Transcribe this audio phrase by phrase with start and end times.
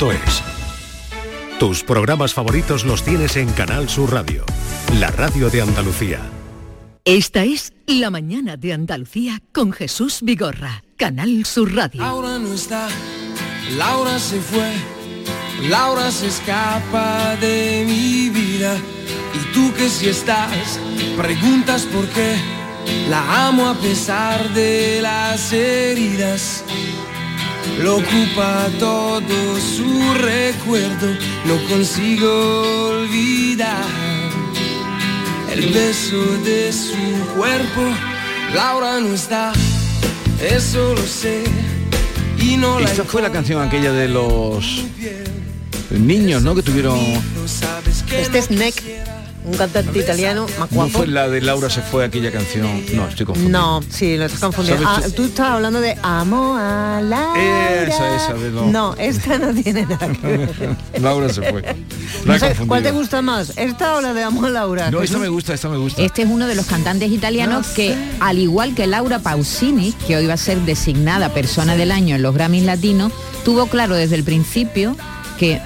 [0.00, 0.42] canalsur.es.
[1.58, 4.44] Tus programas favoritos los tienes en Canal Sur Radio,
[4.98, 6.20] la radio de Andalucía.
[7.04, 12.00] Esta es La mañana de Andalucía con Jesús Vigorra, Canal Sur Radio.
[12.00, 12.88] Laura no está,
[13.76, 14.72] Laura se fue,
[15.68, 18.76] Laura se escapa de mi vida.
[19.34, 20.80] Y tú que si estás,
[21.16, 22.36] preguntas por qué.
[23.08, 26.64] La amo a pesar de las heridas.
[27.82, 31.08] Lo ocupa todo su recuerdo,
[31.46, 33.84] no consigo olvidar
[35.52, 37.82] el beso de su cuerpo.
[38.54, 39.52] Laura no está,
[40.42, 41.44] eso lo sé.
[42.38, 44.84] Y no la Esta fue la canción aquella de los
[45.90, 46.54] niños, ¿no?
[46.54, 46.98] Que tuvieron...
[48.10, 48.82] Este es Neck,
[49.44, 50.90] un cantante italiano más ¿No guapo.
[50.98, 52.68] fue la de Laura se fue aquella canción?
[52.94, 53.58] No, estoy confundido.
[53.58, 54.84] No, sí, lo estás confundiendo.
[54.84, 55.24] ¿Sabes Ah, tú?
[55.24, 57.82] estás hablando de Amo a Laura.
[57.86, 60.76] Esa, esa de los- No, esta no tiene nada que ver.
[61.00, 61.62] Laura se fue.
[62.26, 62.54] La No sé.
[62.66, 63.52] ¿Cuál te gusta más?
[63.56, 64.90] ¿Esta o la de Amo a Laura?
[64.90, 66.02] No, esta me gusta, esta me gusta.
[66.02, 70.26] Este es uno de los cantantes italianos que, al igual que Laura Pausini, que hoy
[70.26, 73.12] va a ser designada persona del año en los Grammys latinos,
[73.44, 74.96] tuvo claro desde el principio
[75.38, 75.60] que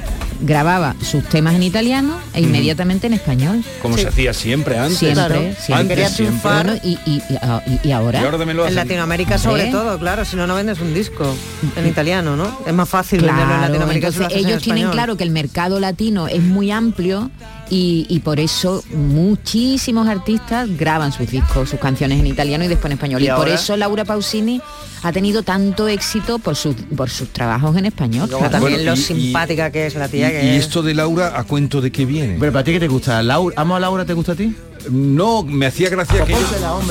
[0.45, 3.65] grababa sus temas en italiano e inmediatamente en español.
[3.83, 4.99] Como se hacía siempre antes.
[4.99, 5.75] Siempre, siempre.
[6.05, 6.51] Antes siempre.
[6.53, 8.21] Bueno, y, y- y- y ahora.
[8.21, 8.75] Y En.
[8.75, 11.35] Latinoamérica sobre todo, claro, si no, no vendes un disco
[11.77, 12.61] en italiano, ¿no?
[12.67, 14.13] Es más fácil venderlo en Claro, Latinoamérica.
[14.13, 17.31] si lo entonces en ellos tienen claro que el mercado latino es muy amplio
[17.71, 22.87] y, y por eso muchísimos artistas graban sus discos, sus canciones en italiano y después
[22.87, 23.23] en español.
[23.23, 24.61] ¿Y Y, por eso Laura Pausini
[25.03, 28.29] ha tenido tanto éxito por sus, por sus trabajos en español.
[28.29, 28.51] Claro.
[28.51, 30.65] también Bueno, lo y- y- simpática que es la tía Y, que y es.
[30.65, 32.37] esto de Laura, ¿a cuento de qué viene?
[32.41, 34.55] Pero para ti qué te gusta, Laura, amo a Laura, ¿te gusta a ti?
[34.91, 36.39] No, me hacía gracia aquello,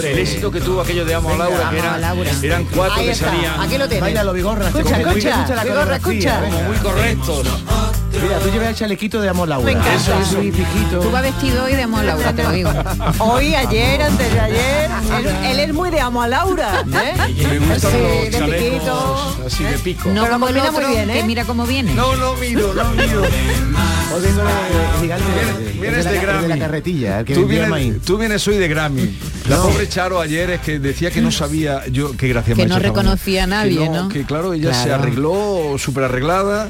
[0.02, 2.32] el éxito que tuvo aquello de Amo Venga, Laura, que a eran, Laura.
[2.42, 4.02] eran cuatro Ahí que está, salían aquí lo tienes.
[4.02, 4.66] Baila Vigorra.
[4.70, 6.42] Escucha, como muy- escucha, la Vigorra, coreografía, escucha.
[6.42, 6.68] venga.
[6.70, 7.48] muy correctos.
[8.22, 9.66] Mira, tú llevas el chalequito de amo a Laura.
[9.66, 9.96] Me encanta.
[9.96, 11.00] Eso es un piquito.
[11.00, 12.72] Tú vas vestido hoy de amor Laura, te lo digo.
[13.20, 14.92] Hoy, ayer, antes de ayer.
[15.20, 16.84] Él, él es muy de amo a Laura.
[16.86, 17.14] ¿eh?
[17.50, 19.38] Me gustan Sí, los de piquito.
[19.46, 20.10] así de pico.
[20.10, 21.14] No Pero como el muy bien, ¿eh?
[21.16, 21.94] que mira cómo viene.
[21.94, 23.22] No, no miro, no miro.
[23.24, 25.26] Hoy vengo de gigante.
[25.82, 26.48] Vienes- de Grammy.
[26.48, 29.18] la carretilla, el que Tú vienes, tú vienes hoy de Grammy.
[29.50, 29.64] La No.
[29.64, 32.80] pobre Charo ayer es que decía que no sabía, yo qué gracia Que me no
[32.80, 34.08] reconocía a nadie, que ¿no?
[34.10, 36.70] Que claro, ella se arregló súper arreglada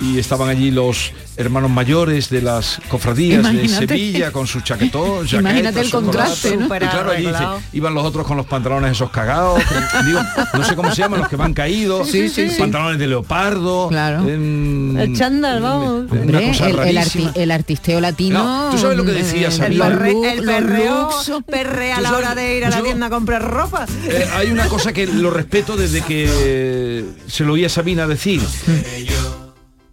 [0.00, 3.68] y estaban allí los hermanos mayores de las cofradías de.
[3.68, 6.66] Sevilla con su chaquetón, Imagínate el contraste, ¿no?
[6.66, 10.20] Y claro, allí dice, iban los otros con los pantalones esos cagados, con- digo,
[10.54, 12.58] no sé cómo se llaman, los que van caídos, Sí, sí, sí.
[12.58, 14.28] pantalones de leopardo, Claro.
[14.28, 16.10] em, El chándal, vamos.
[16.10, 17.30] una Hombre, cosa el, el rarísima.
[17.32, 18.44] arti- el artisteo latino.
[18.44, 19.86] No, tú sabes lo que decía, eh, Sabina.
[19.88, 21.10] El, perre- el perreo
[21.46, 23.86] perrea a la hora de ir a la tienda a comprar ropa.
[24.06, 28.40] Eh, hay una cosa que lo respeto desde que se lo oía Sabina decir.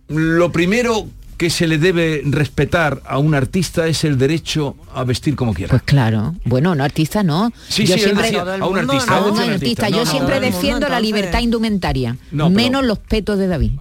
[0.07, 1.07] Lo primero
[1.37, 5.69] que se le debe respetar a un artista es el derecho a vestir como quiera.
[5.71, 6.35] Pues claro.
[6.45, 7.51] Bueno, un artista no.
[7.67, 9.21] Sí, yo sí, siempre, a un artista.
[9.21, 9.89] un artista.
[9.89, 13.71] Yo No, siempre defiendo mundo, la libertad indumentaria, No, pero- menos los petos de David,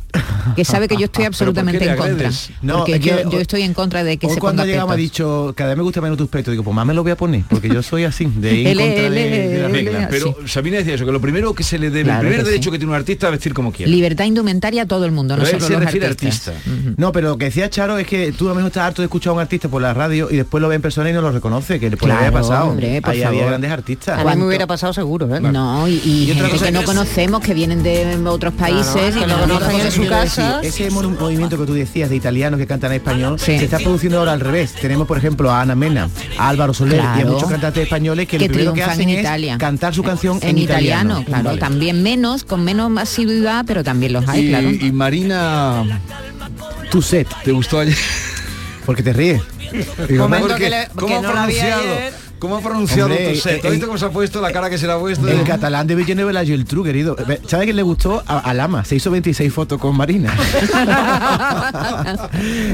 [0.56, 2.30] que sabe que yo estoy ¿Pero absolutamente en contra.
[2.78, 5.52] porque es que yo, estoy en contra de que Hoy se cuando ponga ha dicho,
[5.56, 7.42] cada vez me gusta menos tus petos, digo, pues más me lo voy a poner,
[7.48, 10.08] porque yo soy así, de ir en contra de, la regla.
[10.10, 12.50] Pero Sabina decía eso, que lo primero que se le debe, Claro el primer que
[12.50, 12.72] derecho sí.
[12.72, 13.90] que tiene un artista es vestir como quiera.
[13.90, 16.54] Libertad indumentaria a todo el mundo, no solo los artistas.
[16.96, 19.32] No, pero que decía Charo es que tú a lo mejor estás harto de escuchar
[19.32, 21.30] a un artista por la radio y después lo ve en persona y no lo
[21.30, 22.70] reconoce, que le puede haber Claro, pasado.
[22.70, 24.18] hombre, por Ahí había grandes artistas.
[24.18, 25.40] A mí me hubiera pasado seguro, ¿eh?
[25.40, 29.12] No, y, y Y gente que no conocemos, que vienen de otros países Claro, y
[29.12, 30.60] que que no no conocen en su casa.
[30.62, 33.58] decir, ese movimiento que tú decías de italianos que cantan en español Sí.
[33.58, 34.72] se está produciendo ahora al revés.
[34.80, 37.32] Tenemos, por ejemplo, a Ana Mena, a Álvaro Soler y a Claro.
[37.32, 39.58] muchos cantantes españoles que, que lo primero que hacen en es Italia.
[39.58, 41.24] cantar su canción en, en italiano, italiano.
[41.26, 41.60] claro, Vale.
[41.60, 44.70] también menos, con menos asiduidad, pero también los hay, y, claro.
[44.70, 45.84] y Marina,
[46.90, 47.96] Tu set, ¿te gustó ayer?
[48.86, 49.42] porque te ríes.
[50.08, 51.82] Digo, Momento porque que le- ¿Cómo que ha no la vi pronunciado?
[51.94, 52.12] ayer.
[52.38, 53.64] ¿Cómo ha pronunciado Hombre, tu set?
[53.64, 55.26] eh, ¿Has visto eh, cómo se ha puesto la cara que se le ha puesto?
[55.28, 57.16] En catalán de Villeneuve la Geltrú, querido.
[57.46, 58.22] ¿Sabe quién le gustó?
[58.26, 58.84] A, a Lama.
[58.84, 60.34] Se hizo 26 fotos con Marina.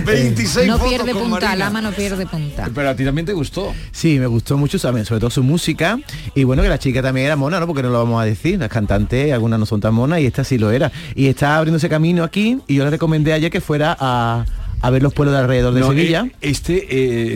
[0.05, 1.56] 26 no fotos pierde con punta, Marina.
[1.56, 2.69] Lama no pierde punta.
[2.75, 3.73] Pero a ti también te gustó.
[3.93, 5.99] Sí, me gustó mucho, sabe, sobre todo su música.
[6.35, 7.67] Y bueno, que la chica también era mona, ¿no?
[7.67, 8.58] Porque no lo vamos a decir.
[8.58, 10.90] Las cantantes, algunas no son tan monas y esta sí lo era.
[11.14, 14.44] Y está abriéndose camino aquí y yo le recomendé ayer que fuera a,
[14.82, 16.25] a ver los pueblos de alrededor de No, Sevilla.
[16.27, 16.87] eh, este,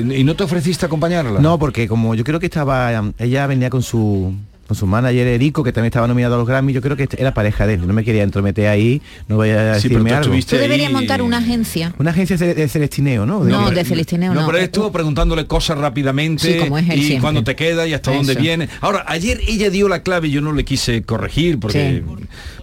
[0.01, 1.41] eh, ¿Y no te ofreciste acompañarla?
[1.41, 4.35] No, porque como yo creo que estaba, ella venía con su
[4.67, 7.35] con su manager Erico, que también estaba nominado a los Grammy, yo creo que era
[7.35, 10.33] pareja de él, no me quería entrometer ahí, no voy a Sí, decirme pero tú
[10.33, 10.47] algo.
[10.47, 11.93] Tú deberías ahí- montar una agencia.
[11.99, 13.45] Una agencia de, de celestineo, ¿no?
[13.45, 14.47] No, De- de Celestineo No, no.
[14.47, 17.21] pero él estuvo preguntándole cosas rápidamente Sí, como es él y siempre.
[17.21, 18.71] cuando te queda y hasta dónde viene.
[18.81, 22.03] Ahora, ayer ella dio la clave y yo no le quise corregir porque,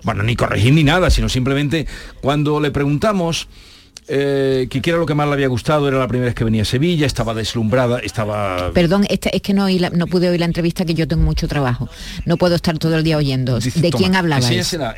[0.04, 1.86] bueno, ni corregir ni nada, sino simplemente
[2.20, 3.48] cuando le preguntamos
[4.08, 6.44] eh, que qué era lo que más le había gustado, era la primera vez que
[6.44, 8.72] venía a Sevilla, estaba deslumbrada, estaba...
[8.74, 11.24] Perdón, esta- es que no, oí la- no pude oír la entrevista que yo tengo
[11.24, 11.88] mucho trabajo.
[12.26, 13.60] No puedo estar todo el día oyendo.
[13.60, 14.74] Dice, ¿De toma, quién hablabais?
[14.74, 14.96] Ella,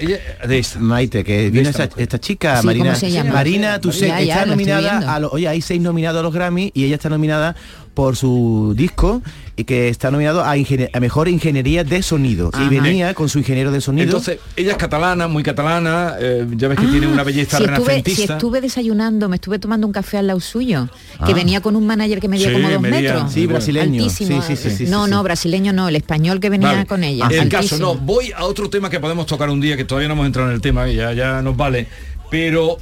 [0.48, 0.80] de esta.
[0.80, 2.04] Maite, que viene esta esta, mujer.
[2.04, 2.86] esta chica, Sí, Marina.
[2.86, 3.34] ¿cómo se llama?
[3.34, 5.10] Marina, tú sé, Ya, está lo nominada viendo.
[5.10, 7.56] a los, oye, hay seis nominados a los Grammy y ella está nominada
[7.94, 9.22] por su disco
[9.56, 10.56] y que está nominado a,
[11.00, 12.64] mejor ingeniería de sonido Ajá.
[12.64, 16.68] y venía con su ingeniero de sonido Entonces, ella es catalana, muy catalana, eh, ya
[16.70, 18.34] ves que tiene una belleza Ah, si estuve, si renacentista.
[18.34, 20.88] estuve desayunando, me estuve tomando un café al lado suyo,
[21.26, 21.36] que Ah.
[21.36, 23.32] venía con un manager que medía Sí, como dos medía- metros.
[23.32, 24.02] Sí, brasileño.
[24.04, 24.42] Altísimo.
[24.42, 25.24] Sí, sí, sí, sí, no, sí, no, sí.
[25.24, 26.86] brasileño no, el español que venía Vale.
[26.88, 27.28] con ella.
[27.32, 30.16] El caso, no, voy a otro tema que podemos tocar un día, que todavía no
[30.16, 31.88] hemos entrado en el tema, que ya, ya nos vale,
[32.32, 32.78] pero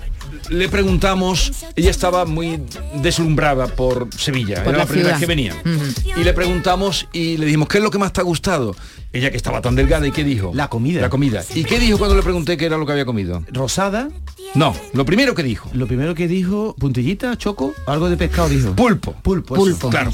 [0.49, 2.61] le preguntamos, ella estaba muy
[3.01, 5.55] deslumbrada por Sevilla, Por era la la primera vez que venía.
[6.17, 8.75] Y le preguntamos y le dijimos, ¿qué es lo que más te ha gustado?
[9.13, 10.51] Ella que estaba tan delgada, ¿y qué dijo?
[10.55, 11.01] La comida.
[11.01, 11.43] La comida.
[11.53, 13.43] ¿Y qué dijo cuando le pregunté qué era lo que había comido?
[13.51, 14.07] Rosada,
[14.55, 18.73] No, lo primero que dijo, lo primero que dijo, puntillita, choco, algo de pescado dijo.
[18.75, 19.13] pulpo.
[19.21, 19.55] Pulpo.
[19.55, 19.63] eso.
[19.63, 19.89] Pulpo.
[19.89, 20.11] Claro.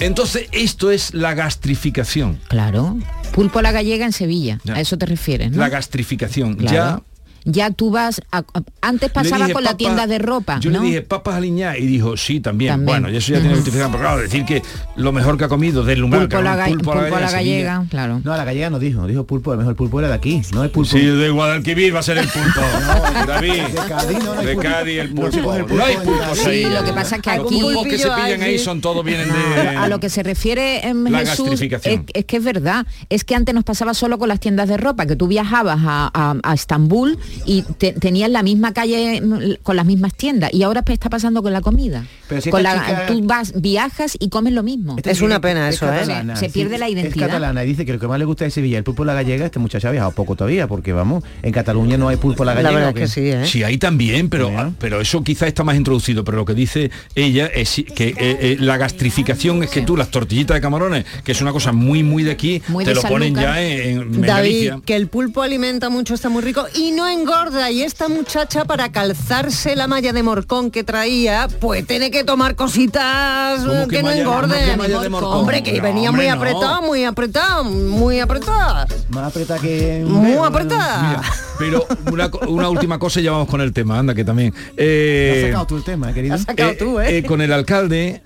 [0.00, 2.38] Entonces, esto es la gastrificación.
[2.48, 2.96] Claro.
[3.32, 4.60] Pulpo a la gallega en Sevilla.
[4.62, 4.74] Ya.
[4.74, 5.58] A eso te refieres, ¿no?
[5.58, 6.54] La gastrificación.
[6.54, 6.74] Claro.
[6.74, 7.02] Ya
[7.44, 8.42] Ya tú vas a-
[8.82, 10.80] antes pasaba dije, con la tienda de ropa, Yo ¿no?
[10.80, 12.72] le dije papas aliñadas y dijo sí también.
[12.72, 12.86] También.
[12.86, 14.62] Bueno, y eso ya tiene justificación, pero claro, decir que
[14.96, 18.20] lo mejor que ha comido pulpo, la, ga- un pulpo a la gallega, claro.
[18.24, 20.42] No, a la gallega no dijo, dijo pulpo, lo mejor el pulpo era de aquí,
[20.52, 20.90] no el pulpo.
[20.90, 22.60] Sí, de Guadalquivir va a ser el pulpo.
[23.26, 23.52] David.
[23.52, 24.68] de Cádiz no, no hay de pulpo.
[24.68, 25.54] Cádiz el pulpo.
[25.54, 26.64] el No, hay pulpos ahí.
[26.64, 29.04] Sí, lo que pasa es que Los aquí- pulpos que se pillan ahí, son todos
[29.04, 29.68] vienen de...
[29.76, 33.34] a lo que se refiere en La Jesús es, es que es verdad es que
[33.34, 36.54] antes nos pasaba solo con las tiendas de ropa que tú viajabas a, a- a
[36.54, 40.94] Estambul y te- tenías la misma calle mm, con las mismas tiendas y ahora pues
[40.94, 44.52] está pasando con la comida Pero si con la, chica- tú vas viajas y comes
[44.52, 46.04] lo mismo Esta Es una pena eso, ¿eh?
[46.36, 47.16] Se pierde la identidad.
[47.28, 49.06] Es catalana y dice que lo que más le gusta de Sevilla, el pulpo a
[49.06, 52.42] la gallega, este muchacho ha viajado poco todavía, porque vamos, en Cataluña no hay pulpo
[52.42, 52.92] a la La gallega.
[52.92, 53.46] que sí, ¿eh?
[53.46, 56.24] Sí, ahí también, pero, pero eso quizá está más introducido.
[56.24, 60.10] Pero lo que dice ella es que eh, eh, la gastrificación es que tú las
[60.10, 63.02] tortillitas de camarones, que es una cosa muy muy de aquí, Muy te de lo
[63.02, 63.54] ponen Sanlúcar.
[63.56, 64.80] ya en, en David, Galicia.
[64.84, 67.70] que el pulpo alimenta mucho, está muy rico y no engorda.
[67.70, 72.54] Y esta muchacha para calzarse la malla de morcón que traía, pues tiene que tomar
[72.54, 74.50] cositas ¿Cómo eh, que que, no engorden.
[74.50, 75.38] cómo que malla de morcón?
[75.38, 76.42] Hombre, que No, venía hombre, muy no.
[76.42, 78.86] apretado, muy apretado, muy apretado.
[79.10, 80.04] Más apretada que...
[80.06, 81.02] Muy apretada.
[81.08, 81.22] Mira,
[81.58, 81.86] pero
[82.48, 84.52] una, última cosa y ya vamos con el tema, anda que también.
[84.56, 86.34] Has Eh, sacado tú el tema, querido.
[86.34, 87.22] Has sacado tú, ¿eh?
[87.24, 88.22] con el alcalde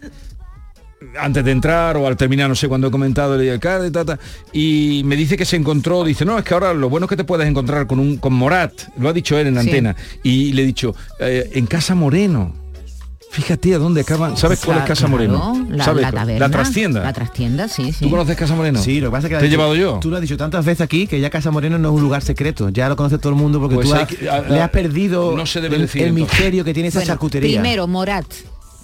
[1.19, 4.19] antes de entrar o al terminar, no sé cuándo he comentado el alcalde, tata,
[4.52, 7.16] y me dice que se encontró, dice, no, es que ahora lo bueno es que
[7.16, 9.69] te puedes encontrar con un con Morat, lo ha dicho él en la Sí.
[9.69, 12.54] antena, y le he dicho, eh, en Casa Moreno.
[13.31, 14.37] Fíjate a dónde acaban.
[14.37, 15.66] ¿Sabes cuál es Casa Claro, Moreno?
[15.70, 16.38] La, ¿Sabes la taberna.
[16.49, 17.02] La trastienda.
[17.02, 18.05] La trastienda, sí, sí.
[18.05, 18.78] ¿Tú conoces Casa Moreno?
[18.82, 19.38] Sí, lo que pasa es que...
[19.38, 19.98] ¿Te he dicho- llevado yo?
[20.02, 22.20] Tú lo has dicho tantas veces aquí que ya Casa Moreno no es un lugar
[22.20, 22.69] secreto.
[22.69, 24.69] Ya lo conoce todo el mundo porque Pues tú hay has- que- a- le has
[24.69, 27.58] perdido no se debe el, decir, el misterio que tiene esa Bueno, charcutería.
[27.62, 28.26] Primero, Morat,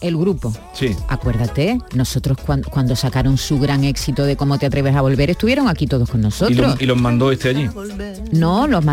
[0.00, 0.52] el grupo.
[0.72, 0.94] Sí.
[1.08, 5.68] Acuérdate, nosotros cuan- cuando, sacaron su gran éxito de Cómo te atreves a volver, estuvieron
[5.68, 6.56] aquí todos con Y, nosotros.
[6.56, 7.68] lo- y los mandó este allí.
[8.32, 8.84] No, los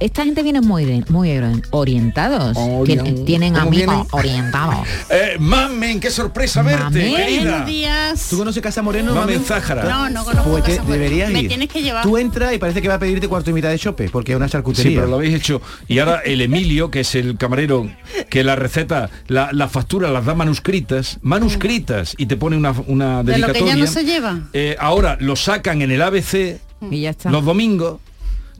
[0.00, 1.30] esta gente viene muy, muy
[1.70, 2.56] orientados.
[2.56, 4.06] Orien- Tien- tienen ¿Cómo amigos vienen?
[4.12, 4.86] orientados.
[5.10, 7.16] Eh, mamen, qué sorpresa verte, Mamen.
[7.16, 7.50] querida.
[7.50, 8.26] Buenos días.
[8.30, 9.14] ¿Tú conoces Casa Moreno?
[9.14, 9.46] Mamen mami?
[9.46, 9.84] Zájara.
[9.84, 11.48] No, no conozco Pues te- Casa deberías Me ir.
[11.48, 12.02] tienes que llevar.
[12.02, 14.36] Tú entras y parece que va a pedirte cuarto y mitad de chope, porque es
[14.36, 14.98] una Sí, charcutería.
[14.98, 15.62] pero lo habéis hecho.
[15.88, 17.88] Y ahora el Emilio, que es el camarero,
[18.28, 23.22] que la receta, la, la factura las da manuscritas, manuscritas, y te pone una, una
[23.24, 23.74] De lo que dedicatoria.
[23.74, 24.40] ya no se lleva.
[24.52, 27.30] Eh, ahora lo sacan en el ABC Y ya está.
[27.30, 27.98] los domingos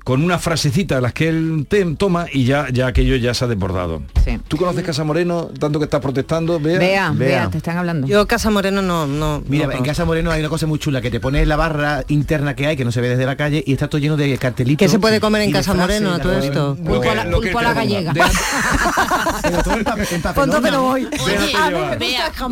[0.09, 3.45] con una frasecita de las que él te- toma y ya, ya aquello ya se
[3.45, 4.01] ha desbordado.
[4.25, 4.39] Sí.
[4.49, 6.59] ¿Tú conoces Casa Moreno, tanto que estás protestando?
[6.59, 7.13] Vea.
[7.15, 8.07] Vea, te están hablando.
[8.07, 9.43] Yo Casa Moreno no, no.
[9.47, 9.85] Mira, no en.
[9.85, 12.75] Casa Moreno hay una cosa muy chula, que te pones la barra interna que hay,
[12.75, 14.79] que no se ve desde la calle, y está todo lleno de cartelitos.
[14.83, 16.75] ¿Qué se puede comer en Casa Moreno, todo esto?
[16.83, 18.13] Pulpo a la- pulpo a la gallega.
[18.15, 18.31] Deja-
[20.63, 21.07] Pero voy.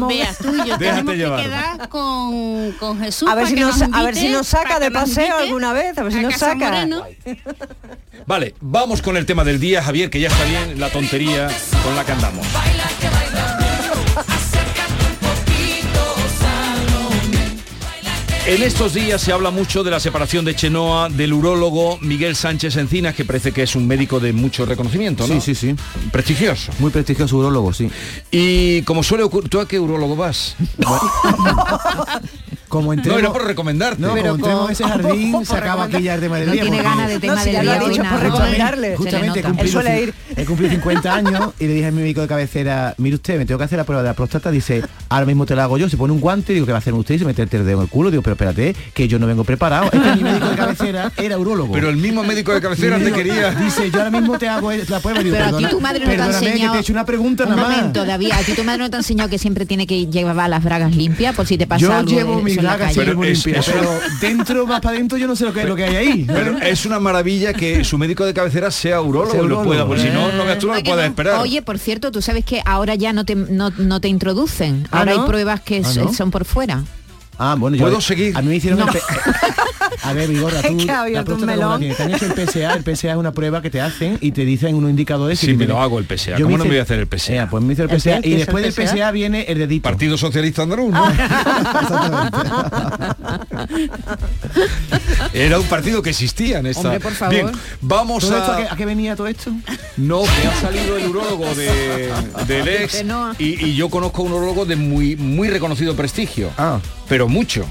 [0.08, 3.60] Vea, tú y yo tenemos que quedar con, con Jesús A ver para si que
[3.62, 6.86] nos, a ver si nos saca de paseo alguna vez, a ver si nos saca.
[8.26, 11.48] Vale, vamos con el tema del día, Javier, que ya está bien la tontería
[11.84, 12.46] con la que andamos.
[18.46, 22.76] En estos días se habla mucho de la separación de Chenoa del urólogo Miguel Sánchez
[22.76, 25.34] Encinas, que parece que es un médico de mucho reconocimiento, ¿no?
[25.34, 25.74] Sí, sí, sí.
[26.12, 26.70] Prestigioso.
[26.78, 27.90] Muy prestigioso urólogo, sí.
[28.30, 30.54] Y como suele ocurrir, ¿tú a qué urólogo vas?
[32.76, 34.00] como No, entremos, era por recomendarte.
[34.02, 36.36] no, Pero como entremos con- en ese jardín, por se acaba aquí ya el tema
[36.38, 36.62] del No día.
[36.62, 38.96] tiene ganas de tema No, si del ya lo ha día por recomendarle.
[38.96, 40.14] Justamente suele ir.
[40.36, 43.46] he cumplido 50 años y le dije a mi médico de cabecera, mire usted, me
[43.46, 45.88] tengo que hacer la prueba de la próstata, dice, ahora mismo te la hago yo,
[45.88, 47.14] se pone un guante, digo, ¿qué va a hacer usted?
[47.14, 49.44] Y se mete el dedo en el culo, digo, pero espérate, que yo no vengo
[49.44, 49.86] preparado.
[49.92, 51.72] Es que mi médico de cabecera era urólogo.
[51.72, 53.50] Pero el mismo médico de cabecera te quería.
[53.52, 55.22] Dice, yo ahora mismo te hago la prueba.
[55.22, 56.56] Digo, Pero a ti tu madre no te ha enseñado...
[56.60, 57.76] que te he hecho una pregunta Un nada más.
[57.76, 60.48] momento, David, a ti tu madre no te ha enseñado que siempre tiene que llevar
[60.50, 62.78] las bragas limpias por si te pasa Yo algo llevo de mis eso en la
[62.78, 62.94] calle.
[62.96, 65.64] Pero muy es- limpias, es- pero dentro, más para adentro, yo no sé lo que,
[65.64, 66.24] lo que hay ahí.
[66.26, 70.02] Pero es una maravilla que su médico de cabecera sea urólogo y lo pueda, porque
[70.02, 71.40] si no, no veas tú, no lo ¿A que puedes esperar.
[71.40, 74.86] Oye, por cierto, tú sabes que ahora ya no te, no, no te introducen.
[74.90, 75.22] ¿Ah, Ahora no?
[75.22, 76.82] hay pruebas que ¿Ah, son por fuera.
[77.38, 77.82] Ah, bueno, yo...
[77.84, 78.36] ¿Puedo seguir?
[78.36, 78.78] A mí me hicieron...
[78.78, 78.86] No.
[80.02, 80.60] A ver, Vigorra,
[81.24, 81.38] tú...
[81.38, 81.78] la melón.
[81.80, 81.96] tienes.
[81.96, 84.44] Te han hecho el PSA, el PSA es una prueba que te hacen y te
[84.44, 85.38] dicen unos indicadores...
[85.38, 86.36] Sí, y me tienes- lo hago el PSA.
[86.38, 87.48] Yo ¿Cómo no hice- me voy a hacer el PSA?
[87.50, 88.94] Pues me hice el ¿El PSA y es después el del PSA?
[88.96, 89.82] PSA viene el dedito.
[89.82, 91.06] Partido Socialista Andaluz, ¿no?
[95.32, 96.82] Era un partido que existía en esta.
[96.82, 97.34] Hombre, por favor.
[97.34, 97.50] Bien,
[97.80, 98.58] vamos ¿Todo esto a a.
[98.58, 99.52] qué, a qué venía todo esto?
[99.96, 102.10] No, que ha salido el urólogo de,
[102.46, 103.04] del ex
[103.38, 106.50] y, y yo conozco a un urólogo de muy muy reconocido prestigio.
[106.56, 106.78] Ah.
[107.08, 107.66] Pero mucho.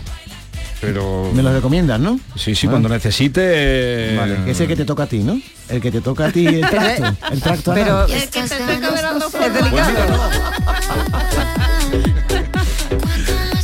[0.86, 2.20] Pero Me lo recomiendas, ¿no?
[2.36, 2.70] sí, sí, Ah.
[2.72, 4.15] cuando necesite.
[4.18, 5.39] Vale, que es el que te toca a ti, ¿no?
[5.70, 7.04] El que te toca a ti el tracto.
[7.32, 8.06] El tracto Pero.
[8.08, 9.54] Es que te toca ver las dos es formas.
[9.54, 10.30] delicado.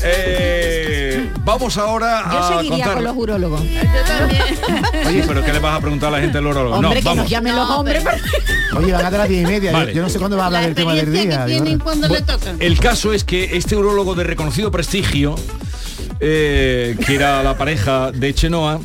[0.04, 2.94] Eh, vamos ahora Yo a seguiría contar.
[2.96, 3.62] con los urólogos.
[3.64, 4.42] Yo también.
[5.08, 6.76] Oye, pero ¿qué le vas a preguntar a la gente del urólogo?
[6.76, 7.18] Hombre, no, que vamos.
[7.24, 8.04] nos llamen los hombres.
[8.04, 9.72] pero- Oye, van a las diez y media.
[9.72, 9.94] Yo- Vale.
[9.94, 11.46] Yo, no sé cuándo va a hablar La del tema del día.
[11.46, 12.58] que tienen cuando le tocan.
[12.60, 15.36] El caso es que este urólogo de reconocido prestigio,
[16.22, 18.80] eh, que era la pareja de Chenoa,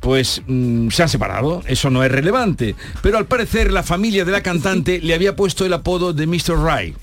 [0.00, 4.32] pues mm, se han separado, eso no es relevante, pero al parecer la familia de
[4.32, 6.56] la cantante le había puesto el apodo de Mr.
[6.64, 6.96] Right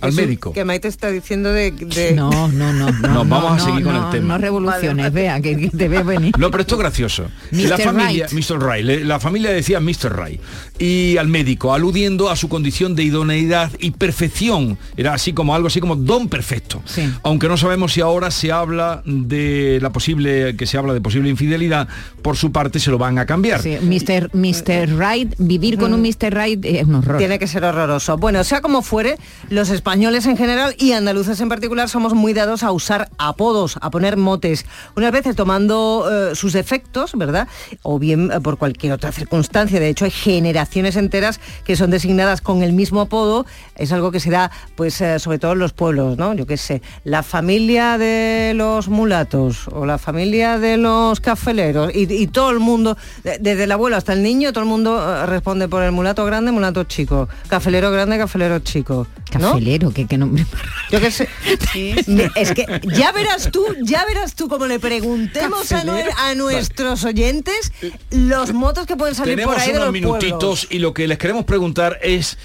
[0.00, 0.52] al médico.
[0.52, 1.70] Que Maite está diciendo de...
[1.72, 3.08] de- No, no, no, no.
[3.08, 4.34] No, vamos a no, seguir con el tema.
[4.34, 6.32] No revoluciones, vea, que, que te veo venir.
[6.38, 7.28] No, pero esto es gracioso.
[7.50, 7.68] Mr.
[7.68, 8.50] La familia, Right.
[8.50, 8.84] Mr.
[8.84, 10.16] Le- la familia decía Mr.
[10.16, 10.40] Right
[10.78, 14.78] y al médico, aludiendo a su condición de idoneidad y perfección.
[14.96, 16.82] Era así como algo así como don perfecto.
[16.84, 17.12] Sí.
[17.22, 21.28] Aunque no sabemos si ahora se habla de la posible, que se habla de posible
[21.28, 21.88] infidelidad,
[22.22, 23.60] por su parte se lo van a cambiar.
[23.62, 24.30] Sí, Mr.
[24.34, 24.98] Mr.
[24.98, 26.32] Right, vivir con un Mr.
[26.34, 27.18] Right es un horror.
[27.18, 28.16] Tiene que ser horroroso.
[28.16, 29.16] Bueno, sea como fuere,
[29.50, 33.88] los españoles en general y andaluces en particular somos muy dados a usar apodos, a
[33.90, 34.66] poner motes,
[34.96, 37.48] unas veces tomando eh, sus efectos, ¿verdad?
[37.80, 39.80] O bien eh, por cualquier otra circunstancia.
[39.80, 43.46] De hecho, hay generaciones enteras que son designadas con el mismo apodo.
[43.76, 46.34] Es algo que se da, pues, eh, sobre todo en los pueblos, ¿no?
[46.34, 52.26] Yo qué sé, la familia de los mulatos o la familia de los cafeleros y,
[52.26, 55.82] todo el mundo, de- desde el abuelo hasta el niño, todo el mundo responde por
[55.82, 59.06] el mulato grande, mulato chico, cafelero grande, cafelero chico.
[59.30, 60.44] Cafelero, que, que nombre.
[60.90, 61.28] Yo qué sé.
[62.34, 62.66] Es que
[62.96, 67.72] ya verás tú, ya verás tú como le preguntemos a, nue- a nuestros oyentes
[68.10, 70.66] los motos que pueden salir Tenemos por ahí de unos los minutitos pueblos.
[70.70, 72.38] y lo que les queremos preguntar es,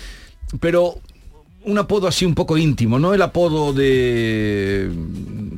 [0.60, 1.00] pero
[1.66, 4.92] un apodo así un poco íntimo, no el apodo de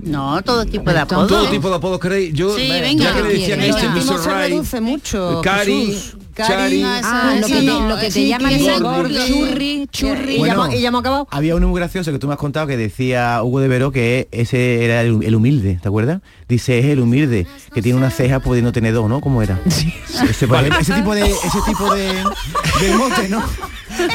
[0.03, 1.27] No, todo tipo de apodos.
[1.27, 2.31] todo tipo de apodos queréis.
[2.33, 3.13] Yo Sí, ya venga.
[3.15, 3.75] que le decían Venga.
[3.79, 4.49] este Mr.
[4.51, 6.17] Right, mucho, Cari, Jesús.
[6.35, 6.81] Cari.
[6.81, 8.53] Eso- Ah, lo que, no, lo que te sí, llaman
[9.27, 10.35] churri, churri.
[10.35, 10.71] Y, Bueno.
[10.71, 11.27] y ya hemos acabado.
[11.31, 14.27] Había uno muy gracioso que tú me has contado que decía Hugo de Vero que
[14.31, 16.21] ese era el, el humilde, ¿te acuerdas?
[16.47, 19.21] Dice, es el humilde, que tiene una ceja pudiendo tener dos, ¿no?
[19.21, 19.59] ¿Cómo era?
[19.65, 22.07] Ese, pues, ese tipo de ese tipo de,
[22.81, 23.43] de mote, ¿no?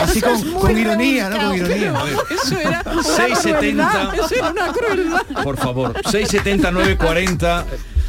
[0.03, 1.37] Así con, con ironía, ¿no?
[1.49, 1.95] Con ironía.
[2.31, 5.23] Eso era 670 Eso era una crueldad.
[5.43, 7.65] por favor 670 940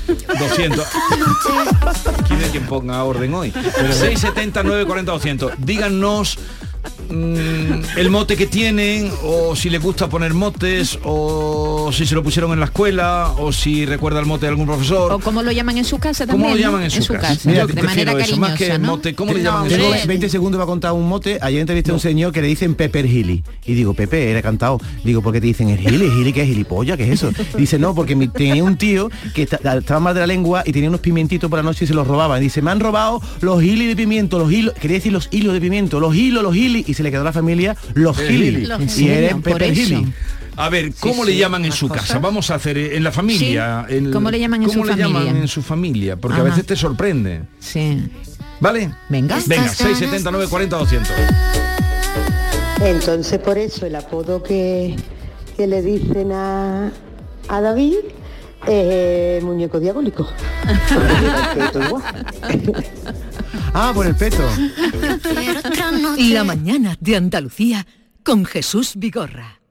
[0.08, 0.88] 200
[2.27, 6.38] quiere quien ponga orden hoy 670 940 200 díganos
[7.09, 12.23] mm, el mote que tienen o si les gusta poner motes o si se lo
[12.23, 15.51] pusieron en la escuela o si recuerda el mote de algún profesor O cómo lo
[15.51, 16.51] llaman en su casa ¿Cómo también.
[16.51, 16.71] lo ¿no?
[16.77, 17.38] llaman en su, casa?
[17.50, 18.88] Mira, Yo de manera eso, más cariñosa, que ¿no?
[18.91, 20.05] mote ¿cómo le No, llaman en su Tengo hombre.
[20.07, 21.38] 20 segundos para contar un mote.
[21.41, 23.43] Ayer entrevisté a un señor que le dicen Pepper Hilly.
[23.65, 24.79] Y digo, Pepe, era cantado.
[25.03, 26.05] Digo, ¿por qué te dicen el Hilly?
[26.05, 26.97] ¿Hilly qué es gilipollas?
[26.97, 27.31] ¿Qué es eso?
[27.57, 30.71] Dice, no, porque mi- tenía un tío que esta- estaba mal de la lengua y
[30.71, 32.41] tenía unos pimientitos por la noche y se los robaban.
[32.41, 35.61] Dice, me han robado los hilis de pimiento, los hilos, quería decir los hilos de
[35.61, 36.55] pimiento, los hilos, los
[36.87, 38.17] Y se le quedó a la familia los.
[38.19, 39.81] ¿En Y Pepper eso.
[39.81, 40.13] Hilly.
[40.57, 42.19] A ver, ¿cómo le llaman en su casa?
[42.19, 43.85] Vamos a hacer eh, en la familia.
[43.89, 45.41] Sí, ¿cómo le llaman en ¿cómo su le llaman familia?
[45.41, 46.17] en su familia?
[46.17, 47.43] Porque a veces te sorprende.
[47.59, 48.03] Sí.
[48.59, 48.91] ¿Vale?
[49.09, 49.39] Venga.
[49.47, 51.11] Venga, 679 40 200.
[52.83, 54.95] Entonces por eso el apodo que,
[55.55, 56.91] que le dicen a,
[57.47, 57.95] a David
[58.67, 60.27] es el muñeco diabólico.
[63.73, 64.43] Ah, por el peto.
[66.17, 67.87] La mañana de Andalucía
[68.23, 69.61] con Jesús Vigorra.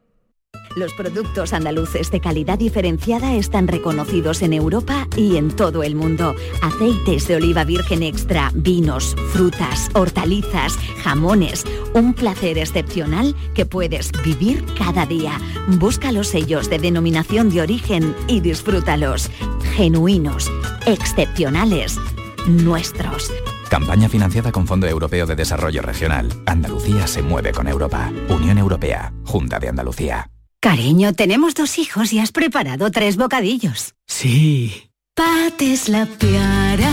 [0.77, 6.35] Los productos andaluces de calidad diferenciada están reconocidos en Europa y en todo el mundo.
[6.63, 11.65] Aceites de oliva virgen extra, vinos, frutas, hortalizas, jamones.
[11.93, 15.39] Un placer excepcional que puedes vivir cada día.
[15.79, 19.29] Busca los sellos de denominación de origen y disfrútalos.
[19.75, 20.51] Genuinos,
[20.87, 21.99] excepcionales,
[22.47, 23.31] nuestros.
[23.71, 26.29] Campaña financiada con Fondo Europeo de Desarrollo Regional.
[26.45, 28.11] Andalucía se mueve con Europa.
[28.29, 29.13] Unión Europea.
[29.25, 30.29] Junta de Andalucía.
[30.61, 33.95] Cariño, tenemos dos hijos y has preparado tres bocadillos.
[34.09, 34.91] Sí.
[35.15, 36.91] Pates la piara,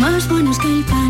[0.00, 1.09] más buenos que el pan.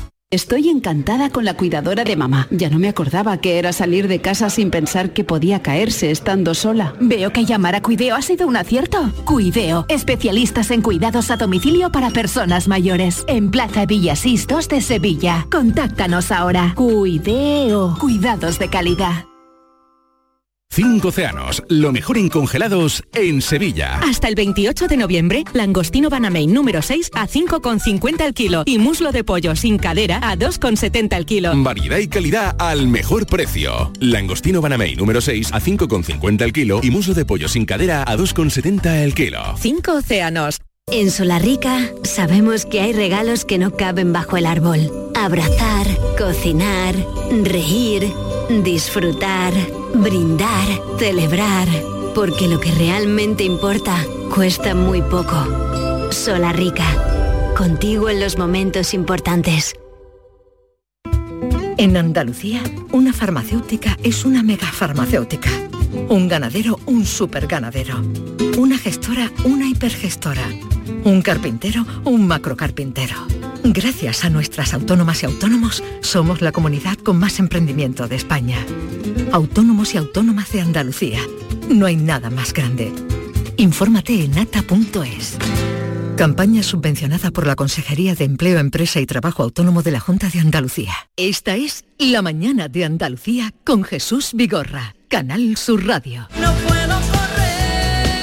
[0.33, 2.47] Estoy encantada con la cuidadora de mamá.
[2.51, 6.53] Ya no me acordaba que era salir de casa sin pensar que podía caerse estando
[6.53, 6.93] sola.
[7.01, 9.11] Veo que llamar a Cuideo ha sido un acierto.
[9.25, 13.25] Cuideo, especialistas en cuidados a domicilio para personas mayores.
[13.27, 15.47] En Plaza Villasís 2 de Sevilla.
[15.51, 16.75] Contáctanos ahora.
[16.77, 19.30] Cuideo, cuidados de calidad.
[20.73, 23.99] Cinco océanos, lo mejor en congelados en Sevilla.
[23.99, 29.11] Hasta el 28 de noviembre, langostino Banamain número 6 a 5,50 el kilo y muslo
[29.11, 31.51] de pollo sin cadera a 2,70 el kilo.
[31.57, 33.91] Variedad y calidad al mejor precio.
[33.99, 38.15] Langostino Banamey número 6 a 5,50 el kilo y muslo de pollo sin cadera a
[38.15, 39.41] 2,70 el kilo.
[39.59, 40.61] Cinco océanos.
[40.87, 44.89] En Solarrica sabemos que hay regalos que no caben bajo el árbol.
[45.15, 45.87] Abrazar,
[46.17, 46.95] cocinar,
[47.43, 48.11] reír,
[48.59, 49.53] disfrutar,
[49.93, 50.67] brindar,
[50.99, 51.67] celebrar.
[52.13, 56.11] Porque lo que realmente importa cuesta muy poco.
[56.11, 56.85] Solarrica.
[57.55, 59.73] Contigo en los momentos importantes.
[61.77, 62.61] En Andalucía,
[62.91, 65.49] una farmacéutica es una megafarmacéutica.
[66.09, 68.01] Un ganadero, un superganadero.
[68.57, 70.47] Una gestora, una hipergestora.
[71.03, 73.15] Un carpintero, un macrocarpintero.
[73.63, 78.57] Gracias a nuestras autónomas y autónomos, somos la comunidad con más emprendimiento de España.
[79.31, 81.19] Autónomos y autónomas de Andalucía.
[81.69, 82.91] No hay nada más grande.
[83.57, 85.37] Infórmate en ata.es.
[86.17, 90.39] Campaña subvencionada por la Consejería de Empleo, Empresa y Trabajo Autónomo de la Junta de
[90.39, 90.93] Andalucía.
[91.15, 96.21] Esta es La Mañana de Andalucía con Jesús Vigorra, Canal Sur Radio.
[96.39, 98.15] No puedo correr,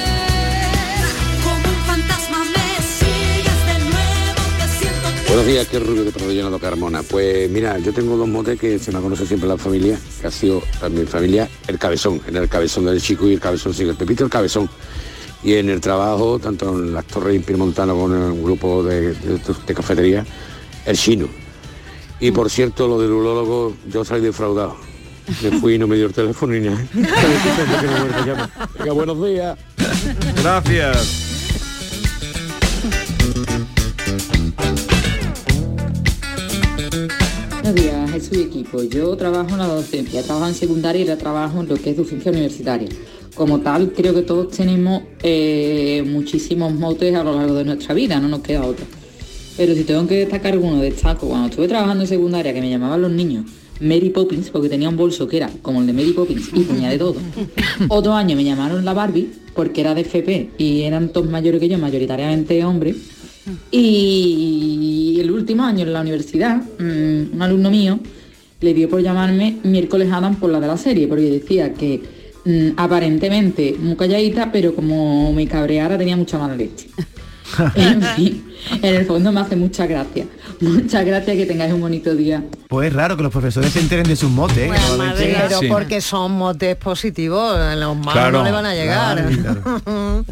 [1.43, 6.11] como un fantasma me sigues de nuevo, te siento que Buenos días, qué rubio que
[6.11, 7.03] te llenado Carmona.
[7.03, 10.31] Pues mira, yo tengo dos motes que se me conoce siempre la familia, que ha
[10.31, 13.95] sido también familia, el cabezón, en el cabezón del chico y el cabezón sigue, el
[13.95, 14.67] Pepito el cabezón.
[15.43, 19.39] Y en el trabajo, tanto en las Torres Impirmontano como en un grupo de, de-
[19.67, 20.25] de cafetería,
[20.87, 21.27] el chino.
[22.19, 24.88] Y por cierto, lo del urólogo, yo salí defraudado.
[25.43, 26.83] Me fui y no me dio el teléfono ni nada.
[28.79, 29.57] Venga, buenos días.
[30.41, 31.25] Gracias.
[37.51, 38.81] Buenos días, Jesús y equipo.
[38.83, 41.97] Yo trabajo en la docencia, trabajo en secundaria y ahora trabajo en lo que es
[41.97, 42.89] docencia universitaria.
[43.35, 48.19] Como tal, creo que todos tenemos eh, muchísimos motes a lo largo de nuestra vida,
[48.19, 48.85] no nos queda otro.
[49.55, 53.01] Pero si tengo que destacar uno, destaco cuando estuve trabajando en secundaria que me llamaban
[53.01, 53.45] los niños
[53.79, 56.89] Mary Poppins, porque tenía un bolso que era como el de Mary Poppins y tenía
[56.89, 57.15] de todo.
[57.89, 61.69] Otro año me llamaron la Barbie, porque era de FP y eran todos mayores que
[61.69, 62.95] yo, mayoritariamente hombres.
[63.71, 67.99] Y el último año en la universidad, mm, un alumno mío
[68.61, 72.01] le dio por llamarme miércoles Adam por la de la serie, porque decía que
[72.45, 76.89] mm, aparentemente muy calladita, pero como me cabreara tenía mucha mala leche.
[77.75, 80.25] en fin, en el fondo me hace mucha gracia.
[80.61, 82.43] Muchas gracias, que tengáis un bonito día.
[82.67, 84.57] Pues es raro que los profesores se enteren de sus motes.
[84.57, 84.71] ¿eh?
[85.17, 85.67] Pero Sí.
[85.67, 89.25] porque son motes positivos, los malos Claro, no le van a llegar.